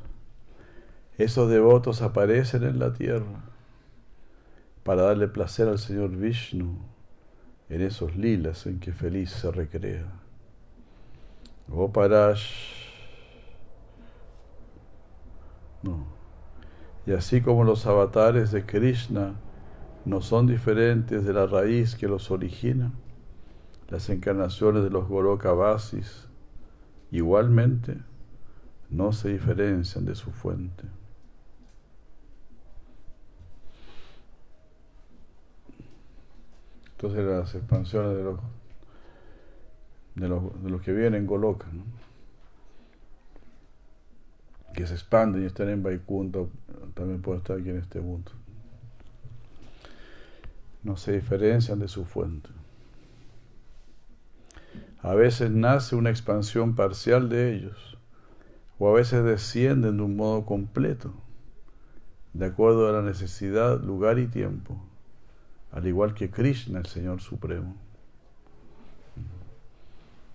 [1.19, 3.45] esos devotos aparecen en la tierra
[4.83, 6.79] para darle placer al Señor Vishnu
[7.69, 10.11] en esos lilas en que feliz se recrea.
[11.93, 12.83] Parash.
[15.83, 16.07] No.
[17.07, 19.35] Y así como los avatares de Krishna
[20.05, 22.93] no son diferentes de la raíz que los origina,
[23.89, 26.29] las encarnaciones de los Gorokavasis
[27.13, 27.99] igualmente
[28.91, 30.85] no se diferencian de su fuente.
[36.93, 38.41] Entonces las expansiones de los,
[40.15, 41.67] de los, de los que vienen Goloka,
[44.73, 46.41] que se expanden y están en Vaikunta,
[46.95, 48.33] también pueden estar aquí en este mundo.
[50.83, 52.49] No se diferencian de su fuente.
[55.03, 57.99] A veces nace una expansión parcial de ellos,
[58.79, 61.13] o a veces descienden de un modo completo,
[62.35, 64.81] de acuerdo a la necesidad, lugar y tiempo,
[65.73, 67.75] al igual que Krishna, el Señor Supremo.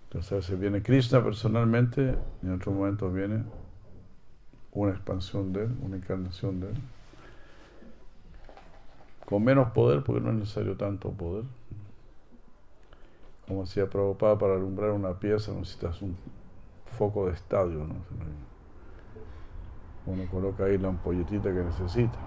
[0.08, 3.44] Entonces a veces viene Krishna personalmente y en otros momentos viene
[4.74, 6.78] una expansión de Él, una encarnación de Él.
[9.26, 11.46] Con menos poder, porque no es necesario tanto poder.
[13.48, 16.18] Como decía Prabhupada, para alumbrar una pieza necesitas un
[16.98, 17.96] foco de estadio, ¿no?
[20.06, 22.18] Uno coloca ahí la ampolletita que necesita.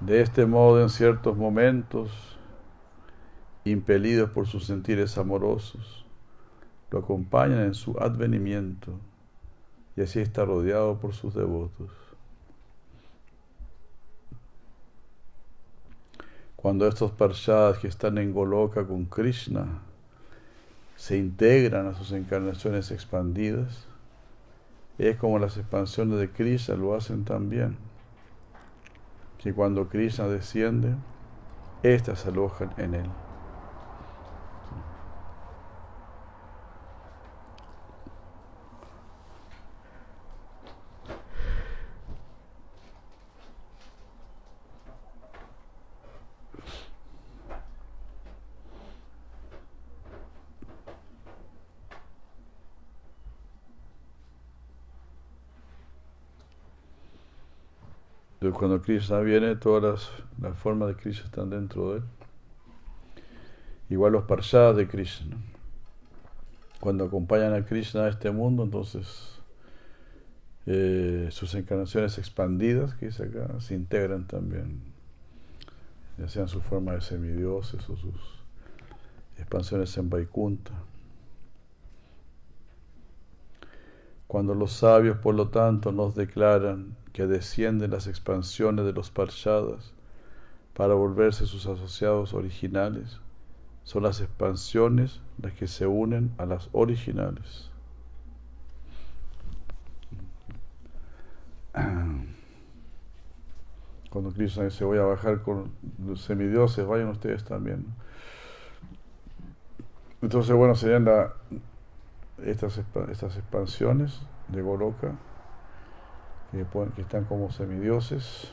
[0.00, 2.38] De este modo, en ciertos momentos,
[3.64, 6.06] impelidos por sus sentires amorosos,
[6.90, 8.92] lo acompañan en su advenimiento
[9.96, 11.99] y así está rodeado por sus devotos.
[16.60, 19.80] Cuando estos parshadas que están en Goloka con Krishna
[20.94, 23.86] se integran a sus encarnaciones expandidas,
[24.98, 27.78] es como las expansiones de Krishna lo hacen también,
[29.38, 30.96] que cuando Krishna desciende,
[31.82, 33.10] éstas se alojan en él.
[58.48, 60.10] Cuando Krishna viene, todas
[60.40, 62.04] las, formas de Krishna están dentro de él.
[63.90, 65.36] Igual los parshadas de Krishna.
[66.80, 69.38] Cuando acompañan a Krishna a este mundo, entonces
[70.64, 74.80] eh, sus encarnaciones expandidas, que dice acá, se integran también,
[76.16, 78.40] ya sean su forma de semidioses o sus
[79.36, 80.72] expansiones en Vaikunta.
[84.26, 89.92] Cuando los sabios, por lo tanto, nos declaran que descienden las expansiones de los parshadas
[90.74, 93.20] para volverse sus asociados originales,
[93.84, 97.70] son las expansiones las que se unen a las originales.
[104.10, 105.72] Cuando Krishna dice voy a bajar con
[106.04, 107.86] los semidioses, vayan ustedes también.
[110.22, 111.34] Entonces, bueno, serían la,
[112.44, 112.78] estas,
[113.10, 115.16] estas expansiones de Goloka
[116.50, 118.52] que, están como semidioses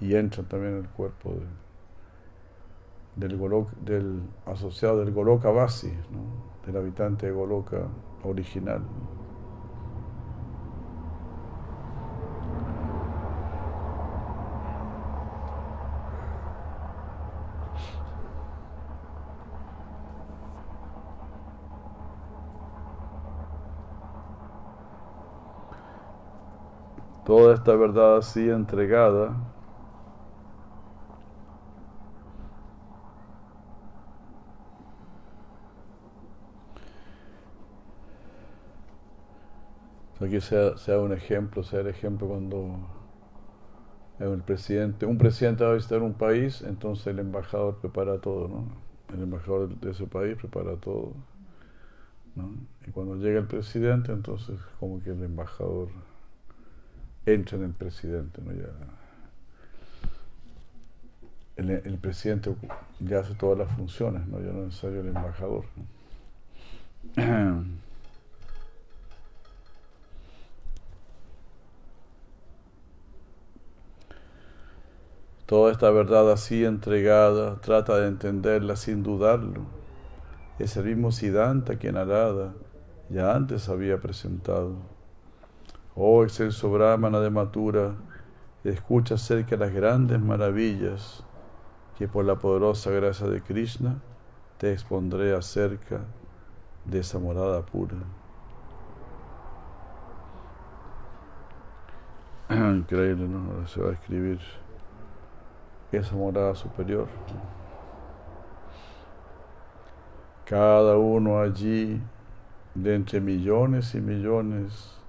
[0.00, 1.34] y entran también en el cuerpo
[3.16, 3.38] del,
[3.84, 5.92] del asociado del Goloka Vasi,
[6.66, 7.88] del habitante de Goloka
[8.24, 8.82] original.
[27.32, 29.34] Toda esta verdad así entregada
[40.20, 42.78] aquí sea, sea, un ejemplo, sea el ejemplo cuando
[44.18, 48.66] el presidente, un presidente va a visitar un país, entonces el embajador prepara todo, ¿no?
[49.14, 51.14] El embajador de ese país prepara todo,
[52.36, 52.50] ¿no?
[52.86, 55.88] Y cuando llega el presidente, entonces como que el embajador
[57.26, 58.52] entra en el presidente, ¿no?
[58.52, 58.68] Ya,
[61.56, 62.54] el, presidente
[63.00, 64.38] ya hace todas las funciones, ¿no?
[64.40, 65.64] Ya no es necesario el embajador.
[75.46, 79.66] Toda esta verdad así entregada, trata de entenderla sin dudarlo.
[80.58, 82.54] Es el mismo Siddhanta quien Arada
[83.10, 84.91] ya antes había presentado.
[85.94, 87.94] Oh excelso Brahmana de Matura,
[88.64, 91.22] escucha acerca de las grandes maravillas
[91.98, 94.00] que por la poderosa gracia de Krishna
[94.56, 96.00] te expondré acerca
[96.86, 97.96] de esa morada pura.
[102.48, 103.52] Increíble, ¿no?
[103.52, 104.40] Ahora se va a escribir
[105.92, 107.06] esa morada superior.
[110.46, 112.00] Cada uno allí,
[112.74, 115.01] de entre millones y millones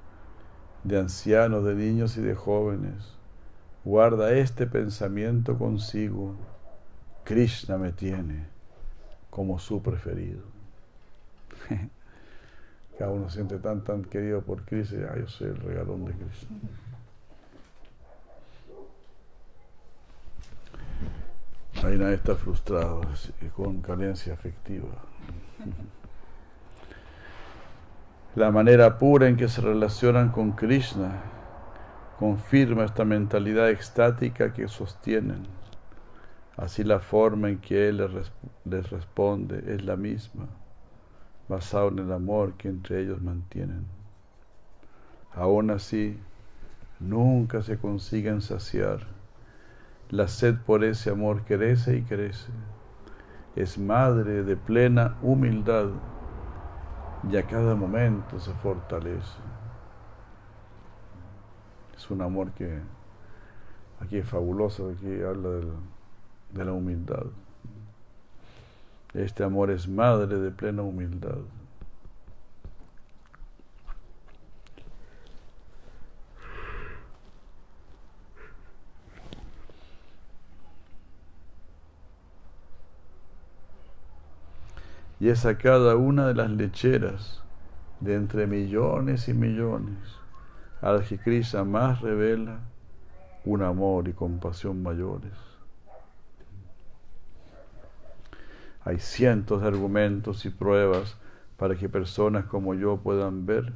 [0.84, 3.14] de ancianos, de niños y de jóvenes.
[3.84, 6.36] Guarda este pensamiento consigo.
[7.24, 8.46] Krishna me tiene
[9.30, 10.42] como su preferido.
[12.98, 16.58] Cada uno siente tan, tan querido por Krishna, y, yo soy el regalón de Krishna.
[21.84, 23.02] Ahí nadie está frustrado,
[23.56, 24.88] con carencia afectiva.
[28.36, 31.22] La manera pura en que se relacionan con Krishna
[32.18, 35.44] confirma esta mentalidad extática que sostienen.
[36.58, 38.02] Así la forma en que Él
[38.66, 40.48] les responde es la misma,
[41.48, 43.86] basada en el amor que entre ellos mantienen.
[45.36, 46.20] Aún así,
[47.00, 49.02] nunca se consiguen saciar.
[50.10, 52.52] La sed por ese amor crece y crece.
[53.56, 55.90] Es madre de plena humildad
[57.32, 59.40] y a cada momento se fortalece.
[61.96, 62.80] Es un amor que
[64.00, 65.50] aquí es fabuloso, aquí habla
[66.52, 67.26] de la humildad.
[69.14, 71.38] Este amor es madre de plena humildad.
[85.24, 87.42] Y es a cada una de las lecheras
[88.02, 89.98] de entre millones y millones
[90.82, 92.60] a las que Krishna más revela
[93.46, 95.32] un amor y compasión mayores.
[98.84, 101.16] Hay cientos de argumentos y pruebas
[101.56, 103.72] para que personas como yo puedan ver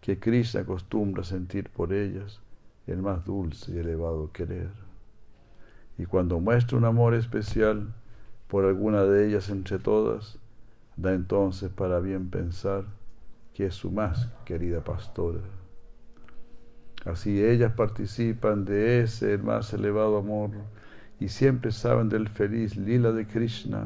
[0.00, 2.40] que Krishna acostumbra sentir por ellas
[2.86, 4.70] el más dulce y elevado querer.
[5.98, 7.92] Y cuando muestra un amor especial
[8.46, 10.38] por alguna de ellas entre todas,
[10.96, 12.84] Da entonces para bien pensar
[13.52, 15.40] que es su más querida pastora.
[17.04, 20.50] Así ellas participan de ese más elevado amor
[21.20, 23.84] y siempre saben del feliz lila de Krishna.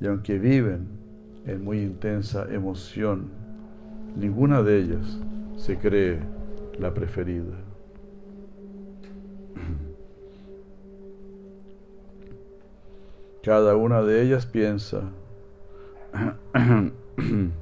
[0.00, 0.88] Y aunque viven
[1.46, 3.30] en muy intensa emoción,
[4.16, 5.18] ninguna de ellas
[5.56, 6.20] se cree
[6.78, 7.56] la preferida.
[13.42, 15.02] Cada una de ellas piensa,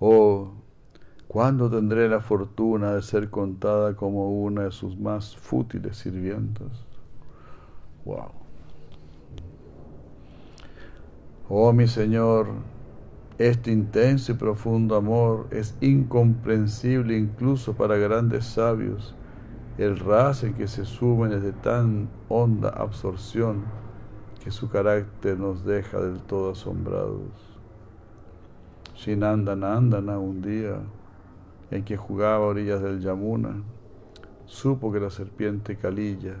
[0.00, 0.50] oh,
[1.28, 6.84] ¿cuándo tendré la fortuna de ser contada como una de sus más fútiles sirvientas?
[8.04, 8.32] Wow.
[11.48, 12.48] Oh mi Señor,
[13.38, 19.14] este intenso y profundo amor es incomprensible incluso para grandes sabios.
[19.78, 23.62] El ras en que se sumen es de tan honda absorción
[24.42, 27.30] que su carácter nos deja del todo asombrados.
[28.96, 30.80] Shinandana Andana un día
[31.70, 33.62] en que jugaba a orillas del Yamuna,
[34.46, 36.34] supo que la serpiente Kalilla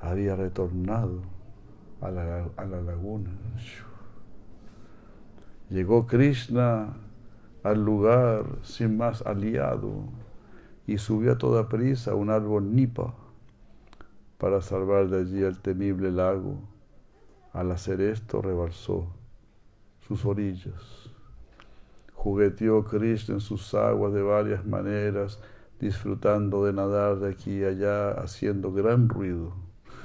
[0.00, 1.20] había retornado
[2.00, 3.30] a la laguna.
[5.70, 6.96] Llegó Krishna
[7.62, 10.04] al lugar sin más aliado
[10.86, 13.14] y subió a toda prisa a un árbol nipa
[14.38, 16.58] para salvar de allí el temible lago.
[17.52, 19.08] Al hacer esto rebalsó
[20.06, 21.10] sus orillas.
[22.14, 25.38] Jugueteó Krishna en sus aguas de varias maneras,
[25.78, 29.52] disfrutando de nadar de aquí y allá, haciendo gran ruido.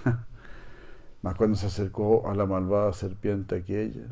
[1.21, 4.07] Mas cuando se acercó a la malvada serpiente aquella,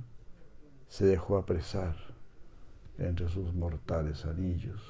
[0.91, 1.95] se dejó apresar
[2.97, 4.81] entre sus mortales anillos.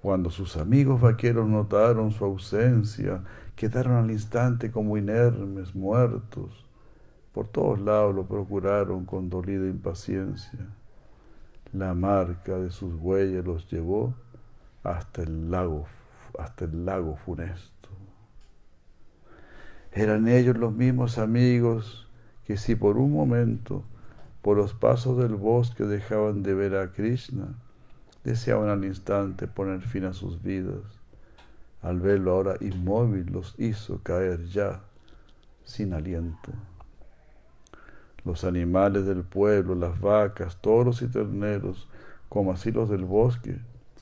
[0.00, 3.20] Cuando sus amigos vaqueros notaron su ausencia,
[3.56, 6.64] quedaron al instante como inermes, muertos.
[7.32, 10.60] Por todos lados lo procuraron con dolida impaciencia.
[11.72, 14.14] La marca de sus huellas los llevó
[14.84, 15.86] hasta el lago,
[16.38, 17.88] hasta el lago funesto.
[19.90, 22.08] Eran ellos los mismos amigos
[22.44, 23.82] que si por un momento
[24.44, 27.54] por los pasos del bosque dejaban de ver a Krishna,
[28.24, 30.82] deseaban al instante poner fin a sus vidas.
[31.80, 34.82] Al verlo ahora inmóvil los hizo caer ya
[35.64, 36.52] sin aliento.
[38.22, 41.88] Los animales del pueblo, las vacas, toros y terneros,
[42.28, 43.56] como así los del bosque,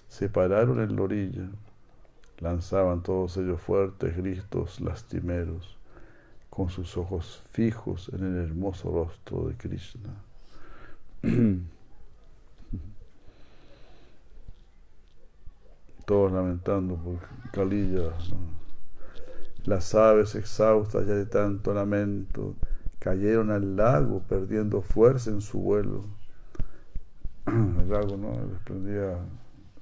[0.09, 1.49] se pararon en la orilla.
[2.41, 5.79] Lanzaban todos ellos fuertes gritos lastimeros,
[6.51, 10.13] con sus ojos fijos en el hermoso rostro de Krishna.
[16.05, 17.21] Todos lamentando por
[17.53, 18.11] Calilla.
[19.65, 22.57] Las aves exhaustas ya de tanto lamento
[22.99, 26.07] cayeron al lago perdiendo fuerza en su vuelo.
[27.47, 29.17] El lago no desprendía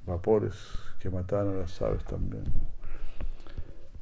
[0.07, 0.55] vapores
[0.99, 2.45] que mataron a las aves también.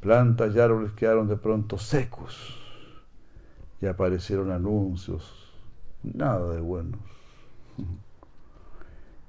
[0.00, 2.58] Plantas y árboles quedaron de pronto secos
[3.80, 5.54] y aparecieron anuncios,
[6.02, 7.17] nada de buenos.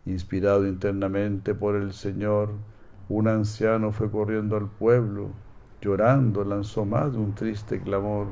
[0.05, 2.51] Inspirado internamente por el Señor,
[3.09, 5.29] un anciano fue corriendo al pueblo,
[5.81, 8.27] llorando lanzó más de un triste clamor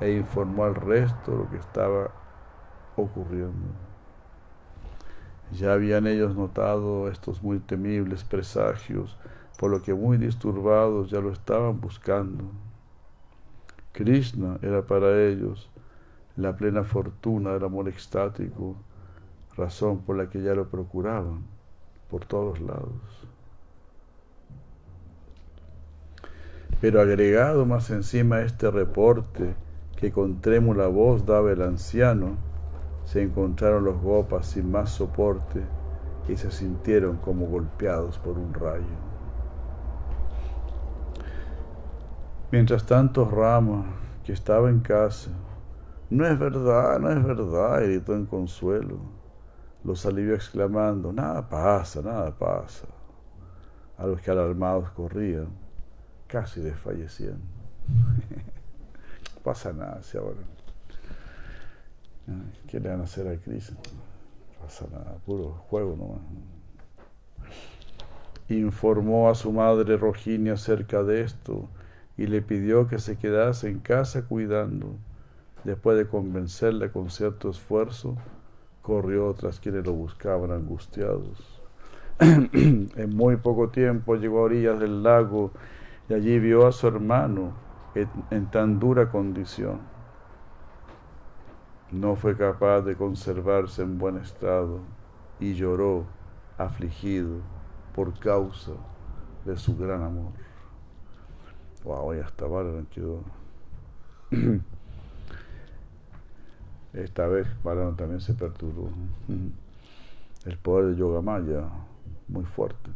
[0.00, 2.10] e informó al resto lo que estaba
[2.96, 3.68] ocurriendo.
[5.52, 9.18] Ya habían ellos notado estos muy temibles presagios
[9.58, 12.44] por lo que muy disturbados ya lo estaban buscando.
[13.92, 15.70] Krishna era para ellos
[16.36, 18.76] la plena fortuna del amor extático,
[19.56, 21.44] razón por la que ya lo procuraban
[22.10, 23.28] por todos lados.
[26.80, 29.54] Pero agregado más encima a este reporte
[29.96, 32.36] que con trémula voz daba el anciano,
[33.04, 35.62] se encontraron los gopas sin más soporte
[36.28, 38.84] y se sintieron como golpeados por un rayo.
[42.50, 43.84] Mientras tanto Rama,
[44.24, 45.30] que estaba en casa,
[46.10, 49.21] no es verdad, no es verdad, gritó en consuelo.
[49.84, 52.86] Los alivió exclamando, nada pasa, nada pasa.
[53.98, 55.48] A los que alarmados corrían
[56.26, 57.44] casi desfalleciendo.
[59.34, 60.40] no pasa nada si ahora.
[62.68, 63.74] ¿Qué le van a hacer a Cristo?
[64.60, 66.22] Pasa nada, puro juego nomás.
[68.48, 71.68] Informó a su madre Roginia acerca de esto
[72.16, 74.96] y le pidió que se quedase en casa cuidando.
[75.64, 78.16] Después de convencerle con cierto esfuerzo,
[78.82, 81.62] corrió tras quienes lo buscaban angustiados.
[82.18, 85.50] en muy poco tiempo llegó a orillas del lago
[86.08, 87.52] y allí vio a su hermano
[87.94, 89.80] en, tan dura condición.
[91.90, 94.80] No fue capaz de conservarse en buen estado
[95.40, 96.04] y lloró
[96.58, 97.40] afligido
[97.94, 98.72] por causa
[99.44, 100.32] de su gran amor.
[101.84, 103.22] Wow, ya Balaram quedó.
[106.94, 108.90] Esta vez Balaram también se perturbó.
[110.44, 111.64] El poder de Yoga Maya,
[112.28, 112.90] muy fuerte.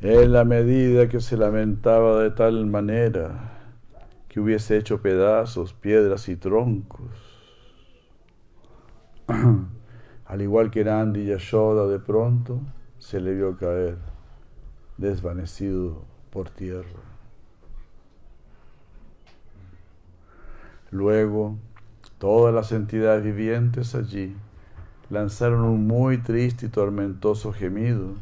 [0.00, 3.58] En la medida que se lamentaba de tal manera
[4.28, 7.10] que hubiese hecho pedazos, piedras y troncos,
[10.26, 12.60] al igual que Nandi y Yashoda de pronto
[12.98, 13.98] se le vio caer,
[14.96, 17.09] desvanecido por tierra.
[20.90, 21.56] Luego,
[22.18, 24.36] todas las entidades vivientes allí
[25.08, 28.14] lanzaron un muy triste y tormentoso gemido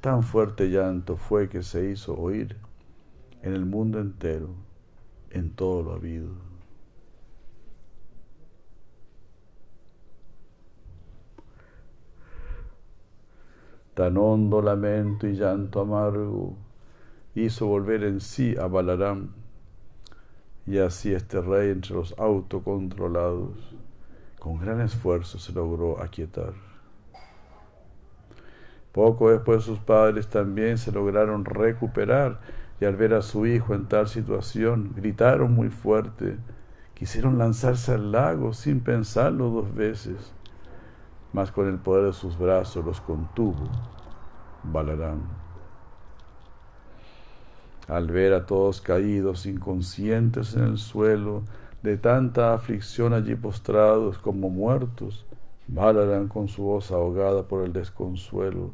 [0.00, 2.56] Tan fuerte llanto fue que se hizo oír
[3.42, 4.50] en el mundo entero,
[5.30, 6.28] en todo lo habido.
[13.94, 16.56] Tan hondo lamento y llanto amargo
[17.34, 19.32] hizo volver en sí a Balaram,
[20.68, 23.74] y así este rey entre los autocontrolados,
[24.38, 26.52] con gran esfuerzo se logró aquietar.
[28.92, 32.40] Poco después sus padres también se lograron recuperar
[32.80, 36.36] y al ver a su hijo en tal situación gritaron muy fuerte.
[36.92, 40.34] Quisieron lanzarse al lago sin pensarlo dos veces,
[41.32, 43.70] mas con el poder de sus brazos los contuvo
[44.64, 45.47] Balarán.
[47.88, 51.42] Al ver a todos caídos, inconscientes en el suelo,
[51.82, 55.24] de tanta aflicción allí postrados como muertos,
[55.66, 58.70] Balarán con su voz ahogada por el desconsuelo,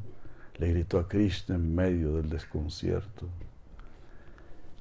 [0.59, 3.27] le gritó a Krishna en medio del desconcierto.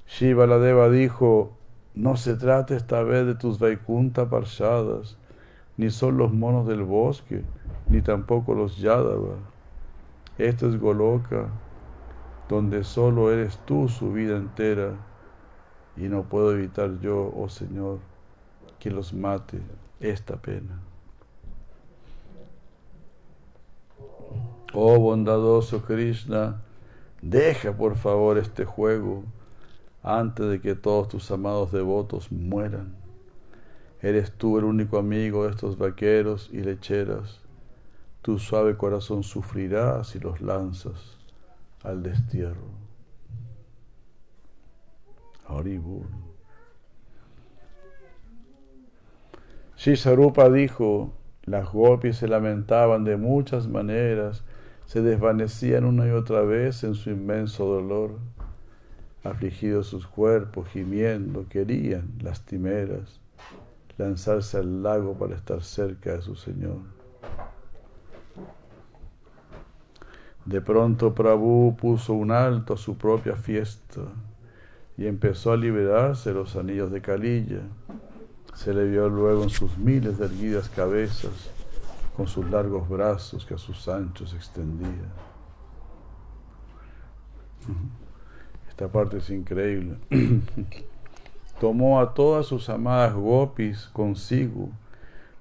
[0.08, 1.58] Shiva la Deva dijo,
[1.96, 5.18] no se trata esta vez de tus Vaikunta parchadas,
[5.78, 7.44] ni son los monos del bosque,
[7.88, 9.38] ni tampoco los Yadava.
[10.38, 11.48] Esto es Goloka,
[12.54, 14.94] donde solo eres tú su vida entera,
[15.98, 17.98] y no puedo evitar yo, oh Señor,
[18.80, 19.60] que los mate
[20.00, 20.80] esta pena.
[24.72, 26.62] Oh bondadoso Krishna,
[27.24, 29.24] deja por favor este juego
[30.04, 32.96] antes de que todos tus amados devotos mueran.
[34.00, 37.40] Eres tú el único amigo de estos vaqueros y lecheras.
[38.22, 41.13] Tu suave corazón sufrirá si los lanzas
[41.84, 42.72] al destierro.
[45.48, 46.06] Haribur.
[49.78, 51.14] Shisarupa dijo,
[51.44, 54.44] las gopis se lamentaban de muchas maneras
[54.86, 58.20] se desvanecían una y otra vez en su inmenso dolor.
[59.24, 63.22] Afligidos sus cuerpos, gimiendo, querían, lastimeras,
[63.98, 66.78] lanzarse al lago para estar cerca de su Señor.
[70.46, 74.02] De pronto Prabhu puso un alto a su propia fiesta
[74.98, 77.62] y empezó a liberarse los anillos de calilla.
[78.54, 81.50] Se le vio luego en sus miles de erguidas cabezas
[82.16, 85.10] con sus largos brazos que a sus anchos extendía.
[88.70, 89.98] Esta parte es increíble.
[91.60, 94.70] Tomó a todas sus amadas gopis consigo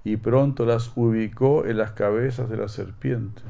[0.04, 3.42] y pronto las ubicó en las cabezas de la serpiente.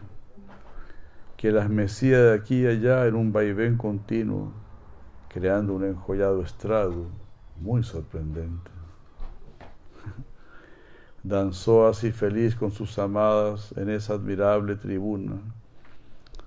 [1.43, 4.53] Que las mecía de aquí y allá en un vaivén continuo,
[5.27, 7.07] creando un enjollado estrado
[7.61, 8.71] muy sorprendente.
[11.25, 15.41] Danzó así feliz con sus amadas en esa admirable tribuna,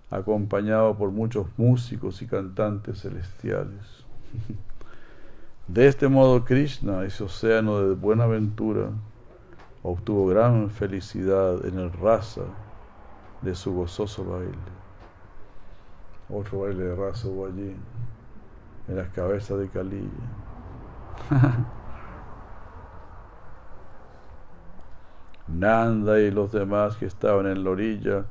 [0.10, 4.06] acompañado por muchos músicos y cantantes celestiales.
[5.68, 8.92] De este modo Krishna, ese océano de buena ventura,
[9.84, 12.44] obtuvo gran felicidad en el rasa
[13.42, 14.75] de su gozoso baile.
[16.30, 17.76] Otro baile de rasa hubo allí,
[18.88, 20.10] en las cabezas de Calilla.
[25.48, 28.26] Nanda y los demás que estaban en la orilla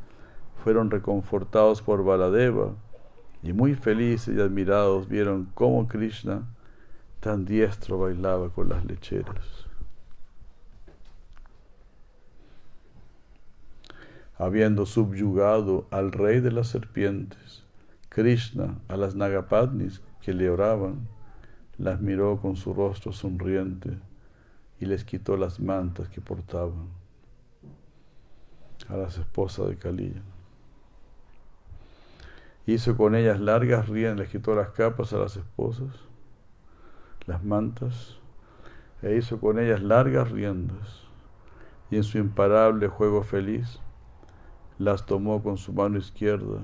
[0.63, 2.73] fueron reconfortados por Baladeva
[3.43, 6.43] y muy felices y admirados vieron cómo Krishna
[7.21, 9.67] tan diestro bailaba con las lecheras.
[14.37, 17.64] Habiendo subyugado al rey de las serpientes,
[18.15, 21.09] Krishna a las Nagapadnis que le oraban,
[21.79, 23.99] las miró con su rostro sonriente
[24.79, 26.91] y les quitó las mantas que portaban
[28.89, 30.23] a las esposas de Kaliya.
[32.67, 35.97] Hizo con ellas largas riendas, les quitó las capas a las esposas,
[37.27, 38.21] las mantas,
[39.03, 41.03] e hizo con ellas largas riendas,
[41.91, 43.81] y en su imparable juego feliz
[44.79, 46.61] las tomó con su mano izquierda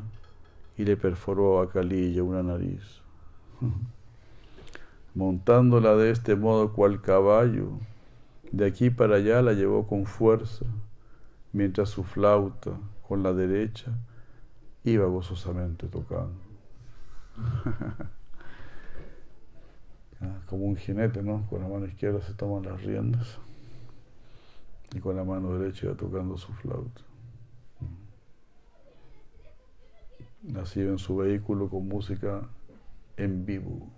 [0.81, 3.03] y le perforó a Calilla una nariz.
[5.15, 7.73] Montándola de este modo cual caballo,
[8.51, 10.65] de aquí para allá la llevó con fuerza,
[11.53, 12.71] mientras su flauta
[13.07, 13.93] con la derecha
[14.85, 16.41] iba gozosamente tocando.
[20.23, 21.47] Ah, como un jinete, ¿no?
[21.49, 23.39] Con la mano izquierda se toman las riendas
[24.93, 27.01] y con la mano derecha iba tocando su flauta.
[30.43, 32.49] Nacido en su vehículo con música
[33.17, 33.91] en vivo.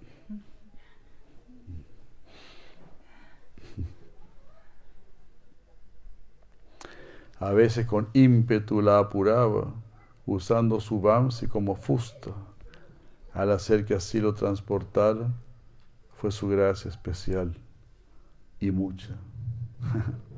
[7.38, 9.74] A veces con ímpetu la apuraba,
[10.26, 12.30] usando su bamsi como fusta.
[13.32, 15.32] Al hacer que así lo transportara,
[16.14, 17.56] fue su gracia especial
[18.60, 19.16] y mucha.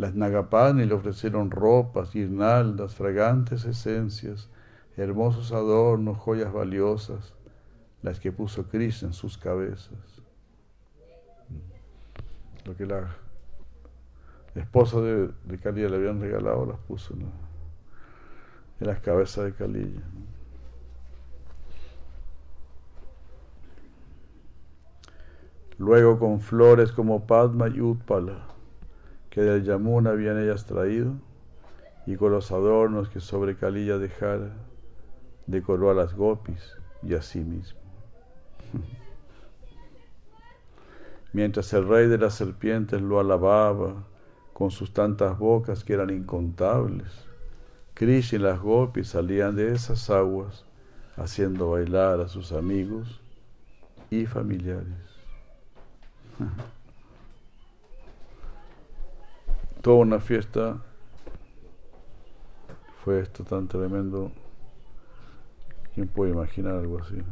[0.00, 4.48] Las Nagapani le ofrecieron ropas, guirnaldas, fragantes esencias,
[4.96, 7.34] hermosos adornos, joyas valiosas,
[8.00, 10.22] las que puso Krishna en sus cabezas.
[12.64, 13.14] Lo que la
[14.54, 17.30] esposa de, de le habían regalado las puso en,
[18.78, 20.00] las cabezas de Kaliya.
[25.76, 28.50] Luego con flores como Padma y Utpala
[29.30, 31.14] que del Yamuna habían ellas traído,
[32.06, 34.50] y con los adornos que sobre Calilla dejara,
[35.46, 37.78] decoró a las gopis y a sí mismo.
[41.32, 44.04] Mientras el rey de las serpientes lo alababa
[44.52, 47.06] con sus tantas bocas que eran incontables,
[47.94, 50.64] Krishna y las gopis salían de esas aguas
[51.16, 53.20] haciendo bailar a sus amigos
[54.10, 54.86] y familiares.
[59.82, 60.82] toda una fiesta.
[63.04, 64.30] Fue esto tan tremendo.
[65.94, 67.22] ¿Quién puede imaginar algo así?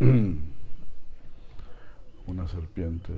[2.26, 3.12] una serpiente.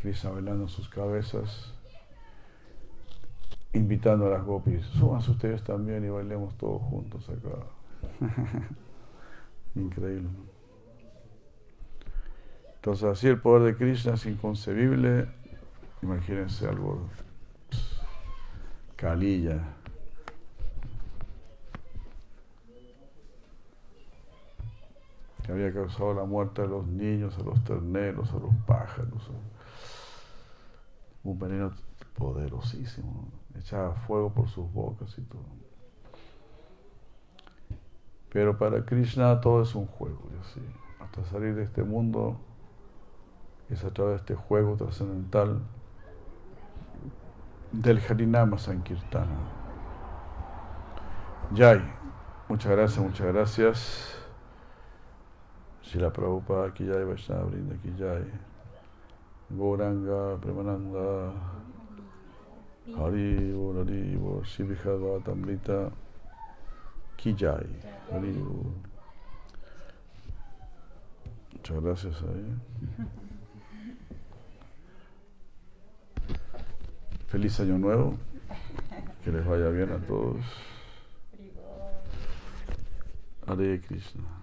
[0.00, 1.72] Krishna bailando sus cabezas,
[3.72, 7.56] invitando a las gopis, súbanse ustedes también y bailemos todos juntos acá.
[9.74, 10.28] Increíble.
[12.76, 15.28] Entonces así el poder de Krishna es inconcebible
[16.02, 17.08] Imagínense algo
[18.96, 19.76] calilla.
[25.46, 29.30] que había causado la muerte a los niños, a los terneros, a los pájaros.
[31.22, 31.70] Un veneno
[32.18, 35.44] poderosísimo, echaba fuego por sus bocas y todo.
[38.32, 40.60] Pero para Krishna todo es un juego, y.
[41.00, 42.40] Hasta salir de este mundo
[43.70, 45.62] es a través de este juego trascendental
[47.82, 49.36] del Harinama Sankirtana.
[51.54, 51.80] Jai,
[52.48, 54.18] muchas gracias, muchas gracias.
[55.82, 58.24] Si la Prabhupada aquí Jai, Vaishnava Brinda aquí Jai.
[59.48, 61.32] Goranga, Premananda,
[62.96, 65.92] Hari, Hari, Tamrita,
[67.16, 67.66] Kijai,
[68.10, 68.44] Hari.
[71.52, 73.25] Muchas gracias ahí.
[77.28, 78.16] Feliz año nuevo.
[79.24, 80.36] Que les vaya bien a todos.
[83.46, 84.35] Hare Krishna.